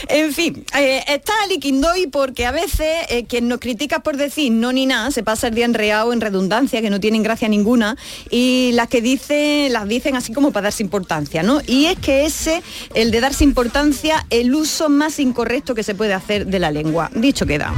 [0.07, 4.71] En fin, eh, está liquindoy porque a veces eh, quien nos critica por decir no
[4.74, 7.97] ni nada se pasa el día enreado en redundancia que no tienen gracia ninguna
[8.32, 11.61] y las que dicen las dicen así como para darse importancia, ¿no?
[11.67, 12.62] Y es que ese,
[12.93, 17.09] el de darse importancia, el uso más incorrecto que se puede hacer de la lengua.
[17.14, 17.74] Dicho queda.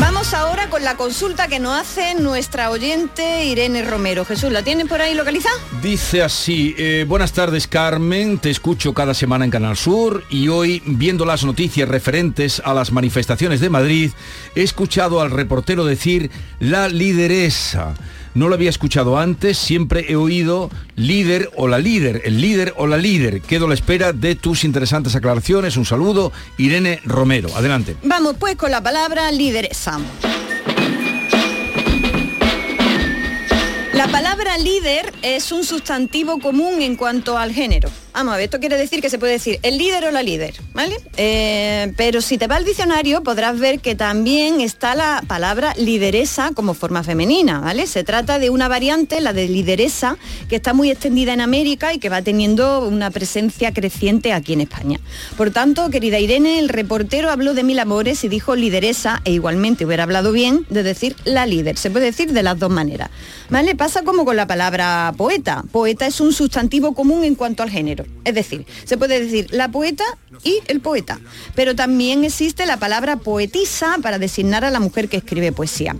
[0.00, 4.24] Vamos ahora con la consulta que nos hace nuestra oyente Irene Romero.
[4.24, 5.54] Jesús, ¿la tienes por ahí localizada?
[5.82, 10.82] Dice así, eh, buenas tardes Carmen, te escucho cada semana en Canal Sur y hoy,
[10.84, 14.10] viendo las noticias referentes a las manifestaciones de Madrid,
[14.54, 17.94] he escuchado al reportero decir la lideresa.
[18.34, 22.88] No lo había escuchado antes, siempre he oído líder o la líder, el líder o
[22.88, 23.40] la líder.
[23.40, 25.76] Quedo a la espera de tus interesantes aclaraciones.
[25.76, 27.48] Un saludo, Irene Romero.
[27.54, 27.96] Adelante.
[28.02, 30.00] Vamos pues con la palabra lideresa.
[33.94, 37.88] La palabra líder es un sustantivo común en cuanto al género.
[38.12, 40.54] Vamos a ver, esto quiere decir que se puede decir el líder o la líder,
[40.72, 40.96] ¿vale?
[41.16, 46.52] Eh, pero si te va al diccionario podrás ver que también está la palabra lideresa
[46.54, 47.88] como forma femenina, ¿vale?
[47.88, 50.16] Se trata de una variante, la de lideresa,
[50.48, 54.60] que está muy extendida en América y que va teniendo una presencia creciente aquí en
[54.60, 55.00] España.
[55.36, 59.86] Por tanto, querida Irene, el reportero habló de mil amores y dijo lideresa e igualmente
[59.86, 61.76] hubiera hablado bien de decir la líder.
[61.78, 63.10] Se puede decir de las dos maneras,
[63.50, 63.74] ¿vale?
[63.84, 65.62] Pasa como con la palabra poeta.
[65.70, 68.06] Poeta es un sustantivo común en cuanto al género.
[68.24, 70.04] Es decir, se puede decir la poeta
[70.42, 71.20] y el poeta.
[71.54, 75.96] Pero también existe la palabra poetisa para designar a la mujer que escribe poesía.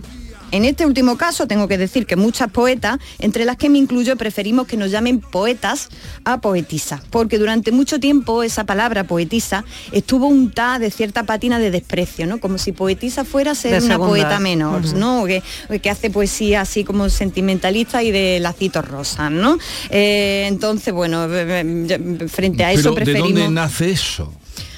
[0.51, 4.15] En este último caso tengo que decir que muchas poetas, entre las que me incluyo,
[4.15, 5.89] preferimos que nos llamen poetas
[6.23, 11.71] a poetisa, porque durante mucho tiempo esa palabra poetisa estuvo untada de cierta patina de
[11.71, 12.39] desprecio, ¿no?
[12.39, 14.09] Como si poetisa fuera ser De una segunda.
[14.09, 14.85] poeta menor.
[14.95, 15.25] ¿no?
[15.25, 15.41] Que,
[15.89, 19.57] hace poesía así como sentimentalista y de lacitos rosas, ¿no?
[19.89, 23.41] Eh, entonces, bueno, eh, eh, frente a eso Pero ¿de preferimos...
[23.43, 24.33] dónde nace eso?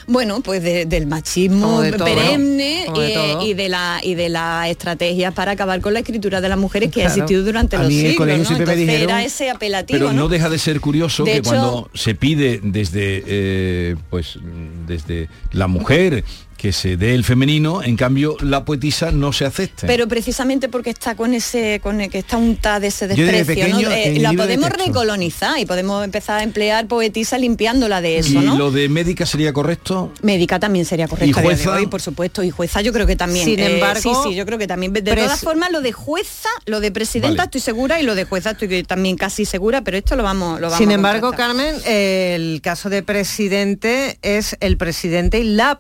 [0.08, 2.94] Bueno, pues de- del machismo Como de todo, perenne ¿no?
[2.94, 6.48] Como de y, de la y de las estrategias para acabar con la escritura de
[6.48, 8.26] las mujeres que ha existido durante A los siglos.
[8.28, 8.34] ¿no?
[8.34, 10.22] Entonces dijeron- era ese apelativo, Pero ¿no?
[10.24, 14.40] no deja de ser curioso que hecho- cuando se pide desde eh, pues
[14.88, 16.24] desde la mujer
[16.58, 19.88] que se dé el femenino, en cambio la poetisa no se acepte.
[19.88, 23.92] Pero precisamente porque está con ese, con el que está untada de ese desprecio, ¿no?
[23.92, 28.58] Eh, la podemos recolonizar y podemos empezar a emplear poetisa limpiándola de eso, ¿Y ¿no?
[28.58, 30.12] lo de médica sería correcto?
[30.22, 31.30] Médica también sería correcto.
[31.30, 31.76] ¿Y a día de jueza?
[31.78, 33.46] hoy, por supuesto, y jueza yo creo que también.
[33.46, 34.92] Sin Eh, embargo, sí, sí, yo creo que también.
[34.94, 37.46] De todas formas, lo de jueza, lo de presidenta Vale.
[37.46, 40.60] estoy segura y lo de jueza estoy que también casi segura, pero esto lo vamos,
[40.60, 41.32] lo vamos Sin a embargo.
[41.32, 45.80] Carmen, el caso de presidente es el presidente y la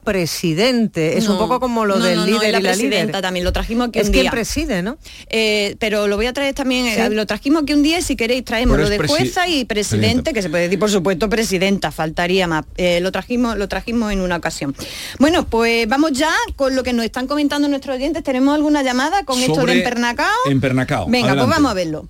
[0.68, 1.18] presidente.
[1.18, 3.22] Es un poco como lo no, del no, líder y la y la presidenta líder.
[3.22, 4.32] también, lo trajimos aquí Es un quien día.
[4.32, 4.98] preside, ¿no?
[5.30, 8.16] Eh, pero lo voy a traer también, eh, lo trajimos aquí un día y si
[8.16, 10.34] queréis traemos lo es de jueza y presidente, presidenta.
[10.34, 12.66] que se puede decir por supuesto presidenta, faltaría más.
[12.78, 14.76] Eh, lo trajimos, lo trajimos en una ocasión.
[15.20, 18.24] Bueno, pues vamos ya con lo que nos están comentando nuestros oyentes.
[18.24, 20.28] ¿Tenemos alguna llamada con esto de empernacao?
[20.50, 21.06] Empernacao.
[21.08, 21.46] Venga, Adelante.
[21.48, 22.08] pues vamos a verlo.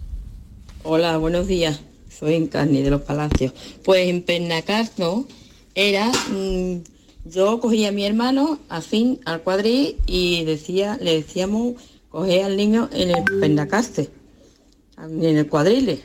[0.83, 1.79] Hola, buenos días.
[2.17, 3.53] Soy Encarni de los Palacios.
[3.83, 5.27] Pues en Pernacarno
[5.75, 6.77] era, mm,
[7.29, 11.75] yo cogía a mi hermano así al cuadril y decía, le decíamos
[12.09, 14.09] coger al niño en el pernacaste,
[14.97, 16.01] en el cuadrile.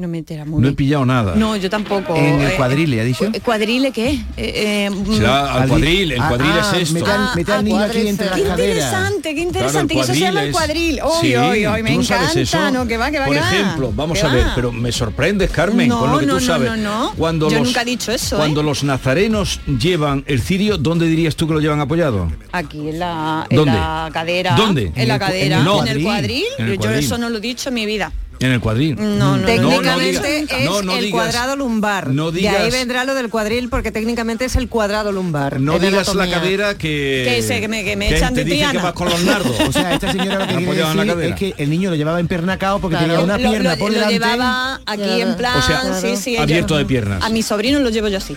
[0.00, 1.34] No me entera muy No he pillado nada.
[1.34, 2.16] No, yo tampoco.
[2.16, 3.26] En el Eh, cuadrile, ¿ha dicho?
[3.30, 4.12] cu- ¿Cuadrile qué?
[4.12, 6.94] Eh, eh, mm, Será al Al cuadril, di- el ah, cuadril ah, es esto.
[6.94, 10.14] mete al- mete al niño aquí entre las Qué interesante, qué interesante, Claro, que eso
[10.14, 11.00] se llama el cuadril.
[11.02, 12.70] Hoy, Sí, hoy, hoy, me ¿tú no sabes encanta, eso?
[12.70, 13.52] no, que va, que va, Por que va.
[13.52, 14.52] ejemplo, vamos Que a ver, va.
[14.54, 16.70] pero me sorprendes, Carmen, No, con lo que no, tú no, sabes.
[16.70, 17.12] no, no.
[17.18, 18.38] Cuando Yo los, nunca he dicho eso, ¿eh?
[18.38, 22.32] Cuando los nazarenos llevan el cirio, ¿dónde dirías tú que lo llevan apoyado?
[22.52, 23.72] Aquí en la, en ¿Dónde?
[23.74, 24.54] la cadera.
[24.56, 24.92] ¿Dónde?
[24.96, 25.60] En la cadera.
[25.60, 26.44] en el cuadril.
[26.58, 26.98] Yo cuadril.
[27.04, 28.10] eso no lo he dicho en mi vida.
[28.42, 28.96] En el cuadril.
[28.96, 32.08] No, no, Técnicamente digas- es no, no el digas- cuadrado lumbar.
[32.08, 35.60] no de ahí digas- vendrá lo del cuadril porque técnicamente es el cuadrado lumbar.
[35.60, 37.26] No en digas la cadera que...
[37.28, 39.22] Que se- que me- que me que echan te de dice que vas con los
[39.24, 39.60] nardos.
[39.60, 42.18] O sea, esta señora lo que quiere en decir es que el niño lo llevaba
[42.18, 43.08] empernacao porque Claro.
[43.12, 44.14] tenía una Lo- pierna lo, por lo delante.
[44.14, 47.22] llevaba aquí en plan, O sea, sí, sí, abierto de piernas.
[47.22, 48.36] A mi sobrino lo llevo yo así.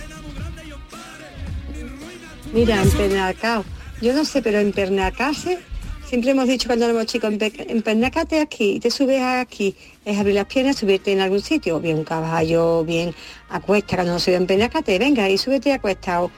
[2.53, 3.63] Mira, empernacao.
[4.01, 5.59] Yo no sé, pero empernacarse,
[6.07, 9.75] siempre hemos dicho cuando éramos chicos, empe- empernacate aquí, te subes aquí,
[10.05, 13.13] es abrir las piernas, subirte en algún sitio, bien un caballo, bien
[13.49, 16.29] acuesta, cuando no se ve empernacate, venga, y súbete acostado.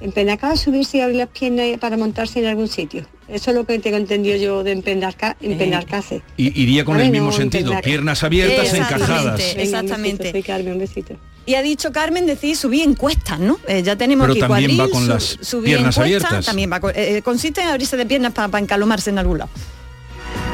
[0.00, 3.06] Empernacado es subirse y abrir las piernas para montarse en algún sitio.
[3.28, 6.22] Eso es lo que tengo entendido yo de empenarca, empernarcarse.
[6.36, 9.04] Y iría con el mismo no, sentido, piernas abiertas Exactamente.
[9.04, 9.38] encajadas.
[9.54, 10.10] Venga, Exactamente.
[10.10, 11.14] Un besito, soy Carmen, un besito.
[11.44, 13.58] Y ha dicho Carmen decir subir en cuestas, ¿no?
[13.68, 16.02] Eh, ya tenemos Pero aquí también cuadril, va con su- las subir piernas en cuesta,
[16.28, 16.46] abiertas.
[16.46, 19.50] También va con- eh, eh, consiste en abrirse de piernas para encalomarse en algún lado.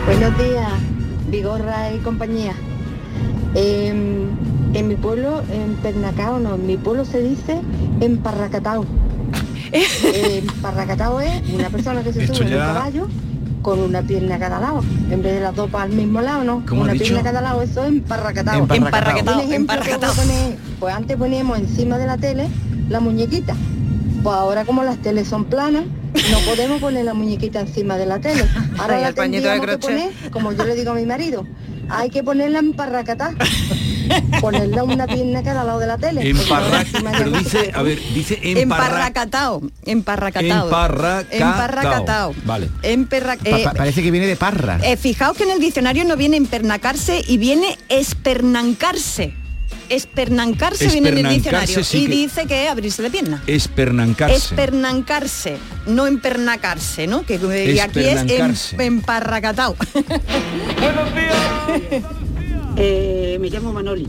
[0.07, 0.69] Buenos días,
[1.31, 2.53] Vigorra y compañía.
[3.55, 4.29] Em,
[4.75, 7.61] en mi pueblo, en Pernacao, no, en mi pueblo se dice
[8.01, 8.85] emparracatao.
[10.13, 13.09] emparracatao es una persona que se Esto sube en un ya- caballo
[13.63, 14.83] con una pierna a cada lado.
[15.11, 16.63] En vez de las dos para el mismo lado, ¿no?
[16.67, 18.67] ¿Cómo una pierna a cada lado, eso es emparracatao.
[18.67, 19.61] voy a
[20.13, 22.49] poner, pues antes poníamos encima de la tele
[22.89, 23.55] la muñequita.
[24.23, 25.85] Pues ahora como las teles son planas,
[26.31, 28.45] no podemos poner la muñequita encima de la tele.
[28.79, 29.81] Ahora Ay, la el pañito de crochet.
[29.81, 31.47] poner, como yo le digo a mi marido,
[31.89, 33.35] hay que ponerla en parracatá.
[34.41, 36.33] Ponerla una pierna cada lado de la tele.
[36.33, 39.63] ya pero dice, a ver, dice emparra- Emparracatao.
[39.85, 40.65] Emparracatao.
[40.67, 41.39] Emparracatao.
[41.39, 42.35] Emparracatao.
[42.47, 42.69] Vale.
[42.85, 44.79] Emperra- Pa- eh, pa- parece que viene de parra.
[44.83, 49.35] eh, fijaos que en el diccionario no viene empernacarse y viene espernancarse.
[49.89, 53.43] Espernancarse viene en el Espernancarse diccionario sí y que- dice que es abrirse de pierna.
[53.47, 54.37] Espernancarse.
[54.37, 57.25] Espernancarse, no empernacarse, ¿no?
[57.25, 58.85] Que eh, y aquí es em- Espernancarse.
[58.85, 59.77] emparracatao.
[62.81, 64.07] Eh, me llamo Manoli.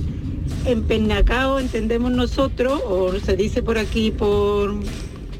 [0.65, 4.75] En Pernacao entendemos nosotros, o se dice por aquí por,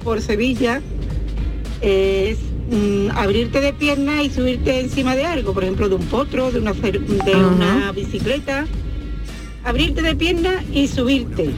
[0.04, 0.82] por Sevilla,
[1.82, 2.38] es
[2.72, 6.60] mm, abrirte de pierna y subirte encima de algo, por ejemplo de un potro, de
[6.60, 8.66] una, de una bicicleta.
[9.70, 11.52] Abrirte de pierna y subirte.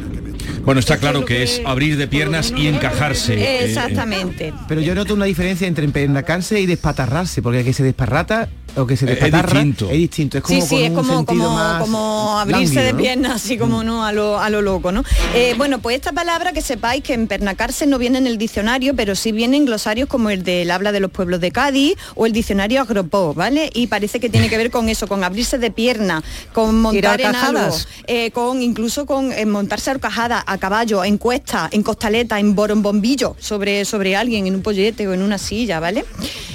[0.65, 3.35] Bueno, está claro que es abrir de piernas y encajarse.
[3.35, 4.53] eh, Exactamente.
[4.67, 8.85] Pero yo noto una diferencia entre empernacarse y despatarrarse, porque el que se desparrata o
[8.85, 9.85] que se Es despatarra, distinto.
[9.89, 10.37] es distinto.
[10.37, 12.93] Es como sí, sí, con es un como, sentido como, más como abrirse lánguido, de
[12.93, 12.97] ¿no?
[12.99, 15.03] piernas, así como no a lo, a lo loco, ¿no?
[15.33, 18.95] Eh, bueno, pues esta palabra que sepáis que en pernacarse no viene en el diccionario,
[18.95, 22.25] pero sí viene en glosarios como el del habla de los pueblos de Cádiz o
[22.25, 23.69] el diccionario Agropó, ¿vale?
[23.73, 27.35] Y parece que tiene que ver con eso, con abrirse de pierna, con montar en
[27.35, 27.75] algo,
[28.07, 32.55] eh, con incluso con eh, montarse a horcajada, a caballo, en cuesta, en costaleta, en
[32.55, 36.05] borombombillo sobre, sobre alguien, en un pollete o en una silla, ¿vale?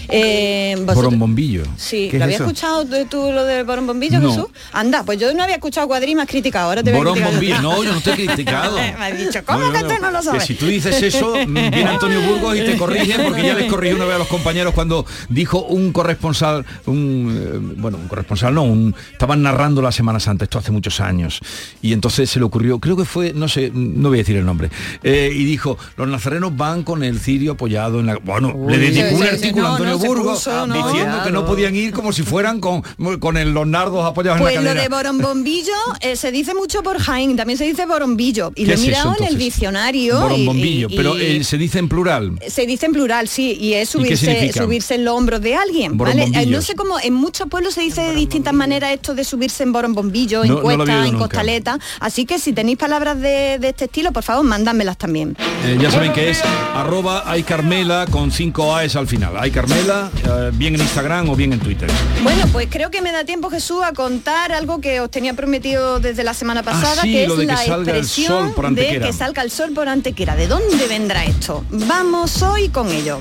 [0.08, 1.62] Eh, vosotros- Borombombillo.
[1.76, 2.44] Sí, ¿Qué ¿lo es habías eso?
[2.50, 4.30] escuchado tú- tú lo del borombombillo, No.
[4.30, 4.46] Jesús?
[4.72, 7.04] Anda, pues yo no había escuchado cuadrí has criticado, ahora te voy a.
[7.04, 7.60] Borombombillo.
[7.62, 8.76] No, yo no he criticado.
[8.76, 10.44] me has dicho, ¿cómo No, que no, tú no lo que sabes?
[10.44, 13.96] si tú dices eso, mm, viene Antonio Burgos y te corrige, porque ya les corrigió
[13.96, 18.62] una vez a los compañeros cuando dijo un corresponsal, un eh, bueno, un corresponsal no,
[18.62, 21.40] un, estaban narrando la Semana Santa, esto hace muchos años,
[21.82, 24.44] y entonces se le ocurrió, creo que fue, no sé, no voy a decir el
[24.46, 24.70] nombre,
[25.02, 28.16] eh, y dijo, los nazarenos van con el cirio apoyado en la.
[28.16, 30.74] Bueno, le dedicó un sí, sí, artículo no, a Antonio Burgos puso, no.
[30.74, 32.82] diciendo que no podían ir como si fueran con,
[33.20, 34.96] con el- los nardos apoyados Pues en lo la de cadera.
[35.10, 38.52] borombombillo eh, se dice mucho por Jaén, también se dice borombillo.
[38.54, 40.16] Y ¿Qué lo he es eso, mirado en el diccionario.
[40.16, 42.38] y- Borombombillo, y- y- pero eh, se dice en plural.
[42.46, 45.54] se dice en plural, sí, y es ¿Y qué subirse, subirse en los hombros de
[45.54, 46.24] alguien, ¿vale?
[46.34, 49.62] Eh, no sé cómo, en muchos pueblos se dice de distintas maneras esto de subirse
[49.62, 53.68] en borombombillo, en No- lo cuesta, en costaleta, así que si tenéis palabras de, de
[53.68, 55.36] este estilo, por favor, mándamlas también.
[55.64, 56.40] Eh, ya saben que es
[56.74, 59.34] arroba Carmela con 5 A's al final.
[59.38, 61.88] Ay Carmela, eh, bien en Instagram o bien en Twitter.
[62.22, 66.00] Bueno, pues creo que me da tiempo, Jesús, a contar algo que os tenía prometido
[66.00, 68.44] desde la semana pasada, Ah, sí, que lo es de que la salga el expresión
[68.46, 69.06] sol por de Antequera.
[69.06, 70.36] que salga el sol por Antequera.
[70.36, 71.64] ¿De dónde vendrá esto?
[71.70, 73.20] Vamos hoy con ello.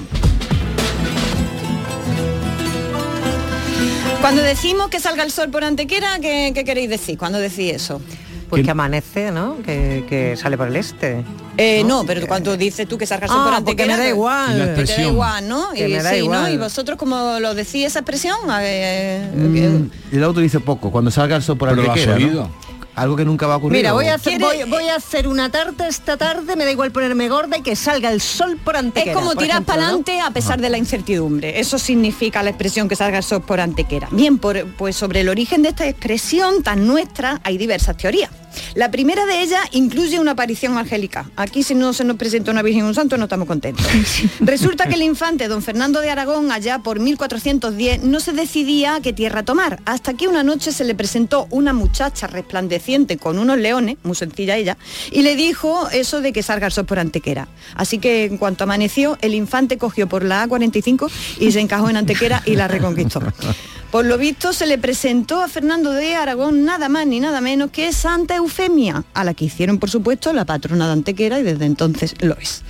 [4.22, 7.18] Cuando decimos que salga el sol por Antequera, ¿qué, qué queréis decir?
[7.18, 8.02] cuando decís eso?
[8.50, 9.58] Pues que amanece, ¿no?
[9.64, 11.24] Que, que sale por el este.
[11.58, 13.98] Eh, no, pero cuando dices tú que salga el sol Ah, por porque Antequera, me
[13.98, 14.76] da que- igual.
[14.76, 15.70] que te da igual, ¿no?
[15.72, 16.24] Que y, me da sí, ¿no?
[16.26, 16.54] igual.
[16.54, 18.38] ¿Y vosotros cómo lo decís esa expresión?
[18.62, 22.66] Eh, Mm, yo lo utilizo poco, cuando salga el sol por Antequera, ¿no?
[22.96, 23.78] Algo que nunca va a ocurrir.
[23.80, 26.92] Mira, voy a, hacer, voy, voy a hacer una tarta esta tarde, me da igual
[26.92, 29.12] ponerme gorda y que salga el sol por Antequera.
[29.12, 29.88] Es como tirar para ¿no?
[29.88, 31.60] adelante a pesar de la incertidumbre.
[31.60, 34.08] Eso significa la expresión que salga el sol por antequera.
[34.12, 38.30] Bien, por- pues sobre el origen de esta expresión tan nuestra hay diversas teorías.
[38.74, 41.30] La primera de ellas incluye una aparición angélica.
[41.36, 43.86] Aquí si no se nos presenta una Virgen un Santo no estamos contentos.
[44.40, 49.02] Resulta que el infante don Fernando de Aragón allá por 1410 no se decidía a
[49.02, 53.58] qué tierra tomar, hasta que una noche se le presentó una muchacha resplandeciente con unos
[53.58, 54.78] leones, muy sencilla ella,
[55.12, 57.48] y le dijo eso de que salga el sol por Antequera.
[57.76, 61.98] Así que en cuanto amaneció, el infante cogió por la A45 y se encajó en
[61.98, 63.22] Antequera y la reconquistó.
[63.96, 67.72] Por lo visto se le presentó a Fernando de Aragón nada más ni nada menos
[67.72, 71.64] que Santa Eufemia, a la que hicieron por supuesto la patrona de Antequera y desde
[71.64, 72.62] entonces lo es.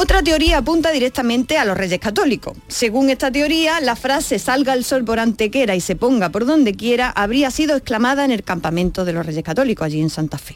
[0.00, 2.56] Otra teoría apunta directamente a los reyes católicos.
[2.68, 6.74] Según esta teoría, la frase salga el sol por Antequera y se ponga por donde
[6.74, 10.54] quiera habría sido exclamada en el campamento de los reyes católicos, allí en Santa Fe.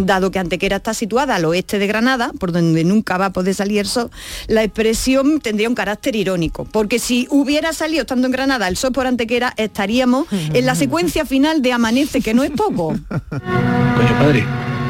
[0.00, 3.54] Dado que Antequera está situada al oeste de Granada, por donde nunca va a poder
[3.54, 4.10] salir el sol,
[4.46, 8.92] la expresión tendría un carácter irónico, porque si hubiera salido estando en Granada el sol
[8.92, 12.88] por Antequera, estaríamos en la secuencia final de Amanece, que no es poco.
[13.08, 14.44] Coño, padre,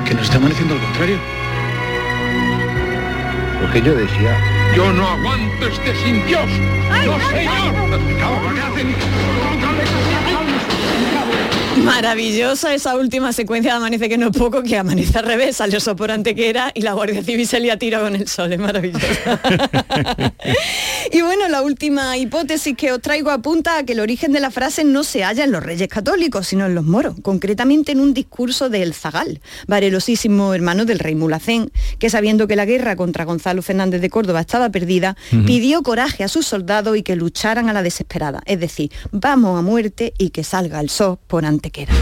[0.06, 1.18] que nos está amaneciendo al contrario.
[3.60, 4.38] Porque yo decía,
[4.74, 6.46] Yo no aguanto este sin Dios.
[7.06, 7.72] No, señor.
[11.84, 15.80] Maravillosa esa última secuencia de Amanece que no es poco, que amanece al revés, salió
[15.80, 19.40] sol por Antequera y la Guardia Civil se le tira con el sol, es maravillosa.
[21.12, 24.50] y bueno, la última hipótesis que os traigo apunta a que el origen de la
[24.50, 28.12] frase no se halla en los reyes católicos, sino en los moros, concretamente en un
[28.12, 33.24] discurso de El Zagal, valerosísimo hermano del rey Mulacén, que sabiendo que la guerra contra
[33.24, 35.16] Gonzalo Fernández de Córdoba estaba perdida,
[35.46, 39.62] pidió coraje a sus soldados y que lucharan a la desesperada, es decir, vamos a
[39.62, 41.44] muerte y que salga el sol por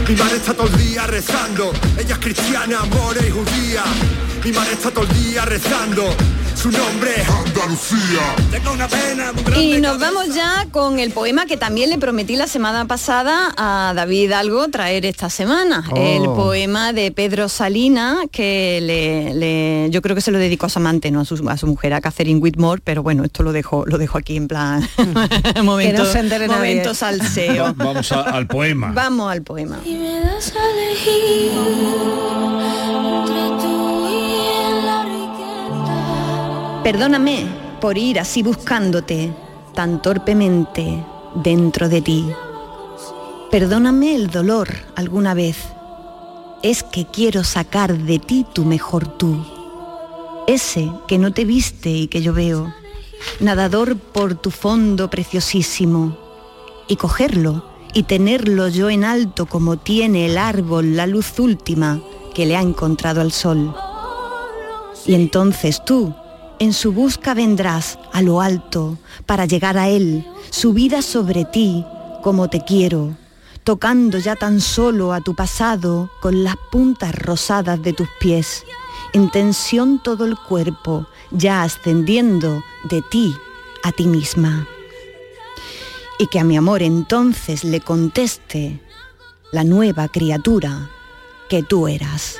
[0.07, 3.83] Mi madre está todo el día rezando, ella es cristiana, more y judía.
[4.43, 6.15] Mi madre está todo el día rezando,
[6.55, 8.35] su nombre es Andalucía.
[8.51, 9.63] Tengo una pena muy grande.
[9.63, 13.93] Y nos vamos ya con el poema que también le prometí la semana pasada a
[13.95, 15.83] David Hidalgo traer esta semana.
[15.91, 15.95] Oh.
[15.97, 20.69] El poema de Pedro Salina, que le, le- yo creo que se lo dedicó a
[20.69, 23.51] su amante, no a su, a su mujer, a Catherine Whitmore, pero bueno, esto lo
[23.53, 24.87] dejo, lo dejo aquí en plan
[25.63, 27.63] momento, no momento salseo.
[27.63, 28.91] Va- Vamos a- al poema.
[28.93, 29.79] Vamos al poema.
[29.85, 31.51] Y me das a elegir
[36.83, 37.45] Perdóname
[37.79, 39.31] por ir así buscándote
[39.75, 41.05] tan torpemente
[41.35, 42.25] dentro de ti.
[43.51, 45.57] Perdóname el dolor alguna vez.
[46.63, 49.45] Es que quiero sacar de ti tu mejor tú.
[50.47, 52.73] Ese que no te viste y que yo veo.
[53.39, 56.17] Nadador por tu fondo preciosísimo.
[56.87, 57.63] y cogerlo
[57.93, 62.01] y tenerlo yo en alto como tiene el árbol la luz última
[62.33, 63.73] que le ha encontrado al sol.
[65.05, 66.13] Y entonces tú,
[66.61, 71.83] en su busca vendrás a lo alto para llegar a él, subida sobre ti
[72.21, 73.17] como te quiero,
[73.63, 78.63] tocando ya tan solo a tu pasado con las puntas rosadas de tus pies,
[79.11, 83.35] en tensión todo el cuerpo, ya ascendiendo de ti
[83.81, 84.67] a ti misma.
[86.19, 88.79] Y que a mi amor entonces le conteste
[89.51, 90.91] la nueva criatura
[91.49, 92.37] que tú eras.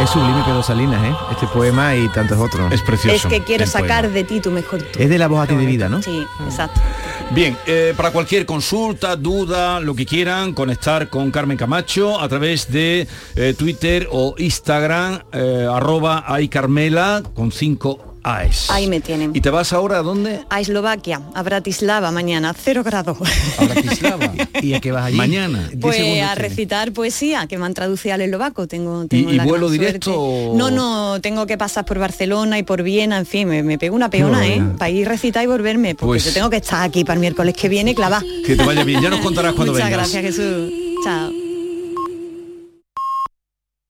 [0.00, 1.14] Es sublime Pedro Salinas, ¿eh?
[1.30, 2.72] Este poema y tantos otros.
[2.72, 3.14] Es precioso.
[3.14, 4.14] Es que quiero sacar poema.
[4.14, 4.98] de ti tu mejor tú.
[4.98, 6.00] Es de la voz a ti de vida, ¿no?
[6.00, 6.80] Sí, exacto.
[7.32, 12.72] Bien, eh, para cualquier consulta, duda, lo que quieran, conectar con Carmen Camacho a través
[12.72, 19.30] de eh, Twitter o Instagram, eh, arroba Carmela con 5 Ahí me tienen.
[19.34, 20.40] ¿Y te vas ahora a dónde?
[20.50, 23.16] A Eslovaquia, a Bratislava mañana, cero grados.
[24.62, 25.16] ¿Y a qué vas allí?
[25.16, 25.66] Mañana.
[25.70, 28.66] ¿Qué Pues a recitar poesía, que me han traducido al eslovaco.
[28.66, 30.12] Tengo, ¿Y, tengo y la vuelo directo?
[30.12, 30.58] suerte.
[30.58, 33.96] No, no, tengo que pasar por Barcelona y por Viena, en fin, me, me pego
[33.96, 34.56] una peona, ¿eh?
[34.56, 34.76] Bueno.
[34.76, 37.20] Para ir a recitar y volverme, porque Pues- yo tengo que estar aquí para el
[37.20, 38.22] miércoles que viene, clava.
[38.46, 39.00] Que te vaya bien.
[39.00, 40.12] Ya nos contarás cuando Muchas vengas.
[40.12, 40.72] gracias, Jesús.
[41.04, 41.49] Chao.